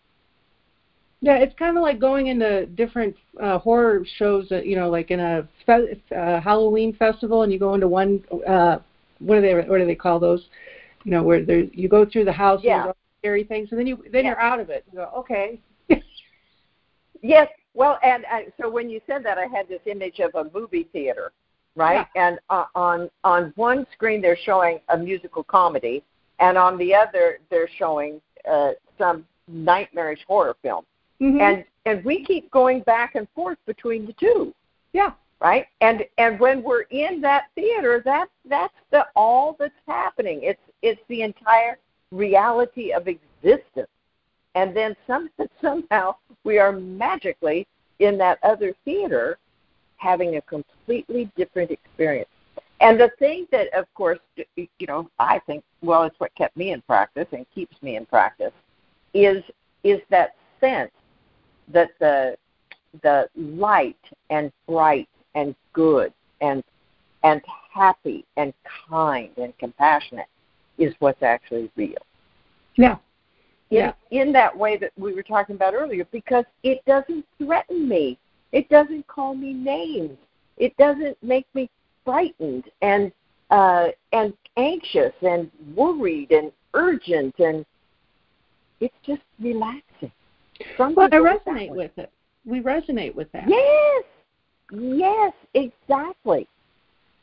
Yeah, 1.24 1.38
it's 1.38 1.58
kind 1.58 1.78
of 1.78 1.84
like 1.84 2.02
going 2.02 2.28
into 2.28 2.66
different 2.66 3.16
uh, 3.42 3.58
horror 3.58 4.06
shows. 4.18 4.50
That, 4.50 4.66
you 4.66 4.76
know, 4.76 4.90
like 4.90 5.10
in 5.10 5.22
a 5.22 5.48
fe- 5.66 5.98
uh, 6.14 6.42
Halloween 6.42 6.94
festival, 6.94 7.44
and 7.44 7.54
you 7.54 7.58
go 7.58 7.76
into 7.76 7.88
one. 7.88 8.22
Uh, 8.46 8.80
what 9.20 9.36
do 9.36 9.42
they? 9.42 9.54
What 9.54 9.78
do 9.78 9.86
they 9.86 9.96
call 9.96 10.20
those? 10.20 10.48
You 11.06 11.12
know, 11.12 11.24
where 11.24 11.42
there 11.46 11.64
you 11.64 11.88
go 11.88 12.06
through 12.06 12.26
the 12.26 12.34
house 12.34 12.60
Yeah. 12.62 12.80
and 12.80 12.88
all 12.88 12.96
scary 13.22 13.46
things, 13.46 13.70
and 13.72 13.80
then 13.80 13.88
you 13.88 14.04
then 14.12 14.26
Yeah. 14.26 14.32
you're 14.32 14.42
out 14.42 14.60
of 14.60 14.70
it. 14.70 14.84
You 14.92 14.98
go, 14.98 15.12
okay. 15.20 15.62
Yes. 17.22 17.48
Well, 17.74 18.00
and 18.04 18.26
uh, 18.26 18.40
so 18.62 18.70
when 18.70 18.90
you 18.90 19.00
said 19.08 19.24
that, 19.24 19.38
I 19.38 19.46
had 19.46 19.70
this 19.70 19.80
image 19.86 20.20
of 20.20 20.36
a 20.36 20.52
movie 20.54 20.90
theater, 20.92 21.32
right? 21.78 22.06
And 22.18 22.38
uh, 22.50 22.66
on 22.76 23.10
on 23.24 23.54
one 23.56 23.88
screen 23.94 24.22
they're 24.22 24.38
showing 24.44 24.82
a 24.90 24.98
musical 24.98 25.42
comedy, 25.42 26.04
and 26.40 26.58
on 26.58 26.78
the 26.78 26.94
other 26.94 27.40
they're 27.50 27.70
showing 27.78 28.20
uh, 28.46 28.72
some 28.98 29.26
nightmarish 29.48 30.20
horror 30.28 30.58
film. 30.62 30.84
Mhm. 31.24 31.40
And 31.40 31.66
and 31.86 32.04
we 32.04 32.24
keep 32.24 32.52
going 32.52 32.82
back 32.82 33.16
and 33.16 33.28
forth 33.30 33.58
between 33.66 34.06
the 34.06 34.14
two, 34.14 34.54
yeah, 34.92 35.14
right? 35.40 35.68
And 35.80 36.06
and 36.18 36.38
when 36.40 36.62
we're 36.62 36.84
in 36.90 37.22
that 37.22 37.46
theater, 37.56 38.02
that 38.04 38.30
that's 38.46 38.74
the 38.92 39.08
all 39.16 39.56
that's 39.58 39.74
happening. 39.88 40.44
It's 40.44 40.62
it's 40.82 41.02
the 41.08 41.22
entire 41.22 41.80
reality 42.12 42.92
of 42.92 43.08
existence. 43.08 43.88
And 44.56 44.76
then 44.76 44.96
some 45.08 45.30
somehow 45.62 46.16
we 46.44 46.60
are 46.60 46.74
magically 46.74 47.68
in 48.00 48.18
that 48.18 48.40
other 48.44 48.76
theater 48.84 49.38
having 49.96 50.36
a 50.36 50.42
completely 50.42 51.32
different 51.38 51.72
experience. 51.72 52.30
And 52.82 53.00
the 53.00 53.12
thing 53.18 53.48
that, 53.52 53.74
of 53.74 53.86
course, 53.94 54.20
you 54.58 54.68
know, 54.88 55.10
I 55.18 55.40
think, 55.40 55.64
well, 55.82 56.04
it's 56.04 56.20
what 56.20 56.36
kept 56.36 56.58
me 56.58 56.72
in 56.72 56.82
practice 56.82 57.28
and 57.32 57.46
keeps 57.56 57.82
me 57.82 57.96
in 57.96 58.06
practice, 58.06 58.52
is 59.14 59.42
is 59.86 60.02
that 60.10 60.36
sense 60.60 60.92
that 61.72 61.92
the 62.00 62.36
the 63.02 63.28
light 63.36 63.98
and 64.30 64.52
bright 64.68 65.10
and 65.36 65.56
good 65.74 66.14
and 66.42 66.64
and 67.24 67.42
happy 67.74 68.26
and 68.38 68.54
kind 68.90 69.32
and 69.38 69.58
compassionate 69.58 70.28
is 70.78 70.94
what's 71.00 71.24
actually 71.24 71.72
real 71.76 71.98
yeah, 72.76 72.98
in, 73.70 73.78
Yeah. 73.78 73.94
in 74.12 74.32
that 74.34 74.56
way 74.56 74.78
that 74.78 74.92
we 74.98 75.14
were 75.14 75.24
talking 75.24 75.56
about 75.56 75.74
earlier 75.74 76.06
because 76.12 76.46
it 76.64 76.84
doesn't 76.86 77.26
threaten 77.38 77.88
me. 77.88 78.18
It 78.52 78.70
doesn't 78.70 79.08
call 79.08 79.36
me 79.36 79.54
names. 79.54 80.18
It 80.58 80.76
doesn't 80.78 81.22
make 81.24 81.48
me 81.54 81.70
frightened 82.06 82.66
and 82.82 83.12
uh, 83.50 83.90
and 84.14 84.34
anxious 84.58 85.14
and 85.22 85.52
worried 85.76 86.32
and 86.32 86.52
urgent 86.74 87.36
and 87.40 87.66
it's 88.80 88.96
just 89.06 89.22
relaxing. 89.40 89.82
Some 90.78 90.96
Well, 90.96 91.06
I 91.06 91.10
people 91.10 91.26
get 91.26 91.46
that 91.46 91.54
resonate 91.54 91.76
with 91.76 91.98
it. 91.98 92.12
We 92.46 92.62
resonate 92.62 93.16
with 93.16 93.32
that. 93.32 93.46
Yes, 93.48 94.04
yes, 94.72 95.34
exactly, 95.54 96.48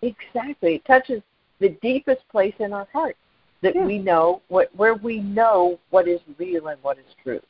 exactly. 0.03 0.77
It 0.77 0.85
touches 0.85 1.23
the 1.59 1.71
deepest 1.83 2.27
place 2.29 2.55
in 2.59 2.73
our 2.73 2.87
heart 2.93 3.17
that 3.63 3.75
Yeah. 3.75 3.85
we 3.85 3.99
know 3.99 4.41
what 4.49 4.75
where 4.75 4.95
we 4.95 5.21
know 5.21 5.79
what 5.91 6.09
is 6.09 6.21
real 6.39 6.69
and 6.69 6.83
what 6.83 6.99
is 6.99 7.15
true. 7.23 7.41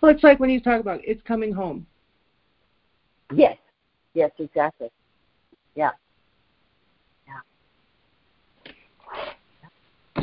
Well, 0.00 0.12
it's 0.12 0.22
like 0.22 0.38
when 0.38 0.50
you 0.50 0.60
talk 0.60 0.80
about 0.80 1.00
it's 1.04 1.22
coming 1.22 1.52
home. 1.52 1.86
Yes, 3.34 3.58
yes, 4.14 4.30
exactly. 4.38 4.90
Yeah. 5.74 5.90
yeah, 7.26 7.40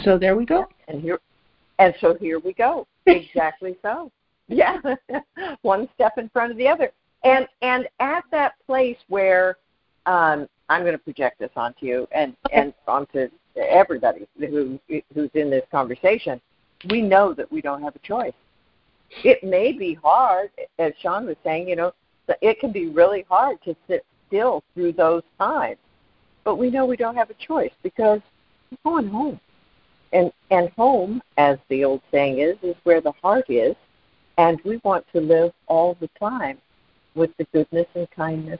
So 0.03 0.17
there 0.17 0.35
we 0.35 0.45
go. 0.45 0.67
and 0.87 1.01
here, 1.01 1.19
and 1.79 1.93
so 1.99 2.15
here 2.15 2.39
we 2.39 2.53
go. 2.53 2.87
Exactly 3.05 3.77
so. 3.83 4.11
Yeah, 4.47 4.79
one 5.61 5.89
step 5.95 6.17
in 6.17 6.29
front 6.29 6.51
of 6.51 6.57
the 6.57 6.67
other, 6.67 6.91
and 7.23 7.47
and 7.61 7.87
at 7.99 8.23
that 8.31 8.53
place 8.65 8.97
where 9.07 9.57
um, 10.05 10.47
I'm 10.69 10.81
going 10.81 10.93
to 10.93 10.99
project 10.99 11.39
this 11.39 11.51
onto 11.55 11.85
you 11.85 12.07
and 12.11 12.35
and 12.53 12.73
onto 12.87 13.27
everybody 13.55 14.27
who 14.39 14.79
who's 15.13 15.31
in 15.33 15.49
this 15.49 15.65
conversation, 15.71 16.39
we 16.89 17.01
know 17.01 17.33
that 17.33 17.51
we 17.51 17.61
don't 17.61 17.81
have 17.81 17.95
a 17.95 17.99
choice. 17.99 18.33
It 19.23 19.43
may 19.43 19.71
be 19.71 19.93
hard, 19.93 20.49
as 20.79 20.93
Sean 21.01 21.25
was 21.25 21.37
saying. 21.43 21.67
You 21.67 21.75
know, 21.75 21.93
it 22.41 22.59
can 22.59 22.71
be 22.71 22.87
really 22.87 23.25
hard 23.27 23.57
to 23.63 23.75
sit 23.87 24.05
still 24.27 24.63
through 24.73 24.93
those 24.93 25.23
times, 25.39 25.77
but 26.43 26.57
we 26.57 26.69
know 26.69 26.85
we 26.85 26.97
don't 26.97 27.15
have 27.15 27.29
a 27.29 27.35
choice 27.35 27.73
because 27.81 28.19
we're 28.69 28.91
going 28.91 29.07
home 29.07 29.39
and 30.13 30.31
and 30.51 30.69
home, 30.69 31.21
as 31.37 31.57
the 31.69 31.83
old 31.83 32.01
saying 32.11 32.39
is, 32.39 32.57
is 32.63 32.75
where 32.83 33.01
the 33.01 33.11
heart 33.11 33.49
is, 33.49 33.75
and 34.37 34.59
we 34.65 34.79
want 34.83 35.05
to 35.13 35.21
live 35.21 35.51
all 35.67 35.97
the 35.99 36.09
time 36.19 36.57
with 37.15 37.31
the 37.37 37.45
goodness 37.53 37.87
and 37.95 38.09
kindness 38.11 38.59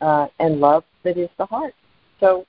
uh, 0.00 0.28
and 0.38 0.60
love 0.60 0.84
that 1.02 1.18
is 1.18 1.28
the 1.38 1.46
heart. 1.46 1.74
So, 2.20 2.46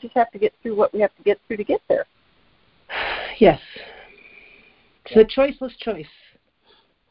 just 0.00 0.14
have 0.14 0.30
to 0.32 0.38
get 0.38 0.52
through 0.62 0.76
what 0.76 0.92
we 0.92 1.00
have 1.00 1.14
to 1.16 1.22
get 1.22 1.38
through 1.46 1.58
to 1.58 1.64
get 1.64 1.80
there. 1.88 2.06
Yes. 3.38 3.60
It's 5.04 5.14
the 5.14 5.24
choiceless 5.24 5.76
choice. 5.78 6.06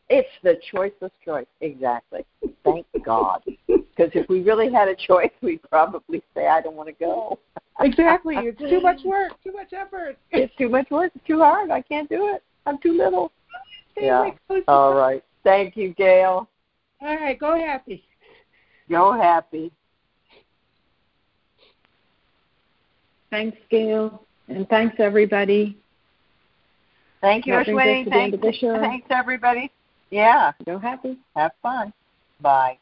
It's 0.10 0.28
the 0.44 0.60
choiceless 0.74 1.12
choice, 1.24 1.46
exactly. 1.62 2.26
Thank 2.64 2.86
God, 3.04 3.44
because 3.68 4.12
if 4.14 4.28
we 4.28 4.42
really 4.42 4.72
had 4.72 4.88
a 4.88 4.96
choice, 4.96 5.32
we'd 5.42 5.62
probably 5.70 6.22
say, 6.34 6.48
"I 6.48 6.62
don't 6.62 6.76
want 6.76 6.90
to 6.90 6.94
go." 6.94 7.40
Exactly. 7.82 8.36
It's 8.38 8.58
too 8.58 8.80
much 8.80 9.04
work, 9.04 9.34
too 9.44 9.52
much 9.52 9.74
effort. 9.74 10.18
It's 10.32 10.56
too 10.56 10.70
much 10.70 10.90
work. 10.90 11.12
It's 11.14 11.28
too 11.28 11.40
hard. 11.40 11.72
I 11.72 11.82
can't 11.82 12.08
do 12.08 12.34
it. 12.34 12.42
I'm 12.66 12.78
too 12.78 12.94
little. 12.94 13.34
Stay 13.98 14.06
Yeah. 14.08 14.32
All 14.68 14.94
right. 14.94 15.24
Thank 15.44 15.78
you, 15.78 15.94
Gail. 15.94 16.48
All 17.02 17.16
right, 17.16 17.38
go 17.40 17.56
happy. 17.58 18.04
Go 18.90 19.12
happy. 19.14 19.72
Thanks, 23.30 23.58
Gail, 23.70 24.24
and 24.48 24.68
thanks 24.70 24.96
everybody. 25.00 25.78
Thank 27.22 27.46
you, 27.46 27.54
That 27.54 27.66
brings 27.66 27.80
us 27.80 27.86
Ashwini. 27.86 28.04
to 28.06 28.10
the 28.10 28.16
end 28.16 28.32
Thanks, 28.32 28.36
of 28.36 28.42
the 28.42 28.54
show. 28.54 28.80
thanks, 28.80 29.08
everybody. 29.10 29.72
Yeah, 30.12 30.52
Go 30.66 30.78
happy. 30.78 31.18
have 31.36 31.52
fun. 31.62 31.92
Bye. 32.40 32.78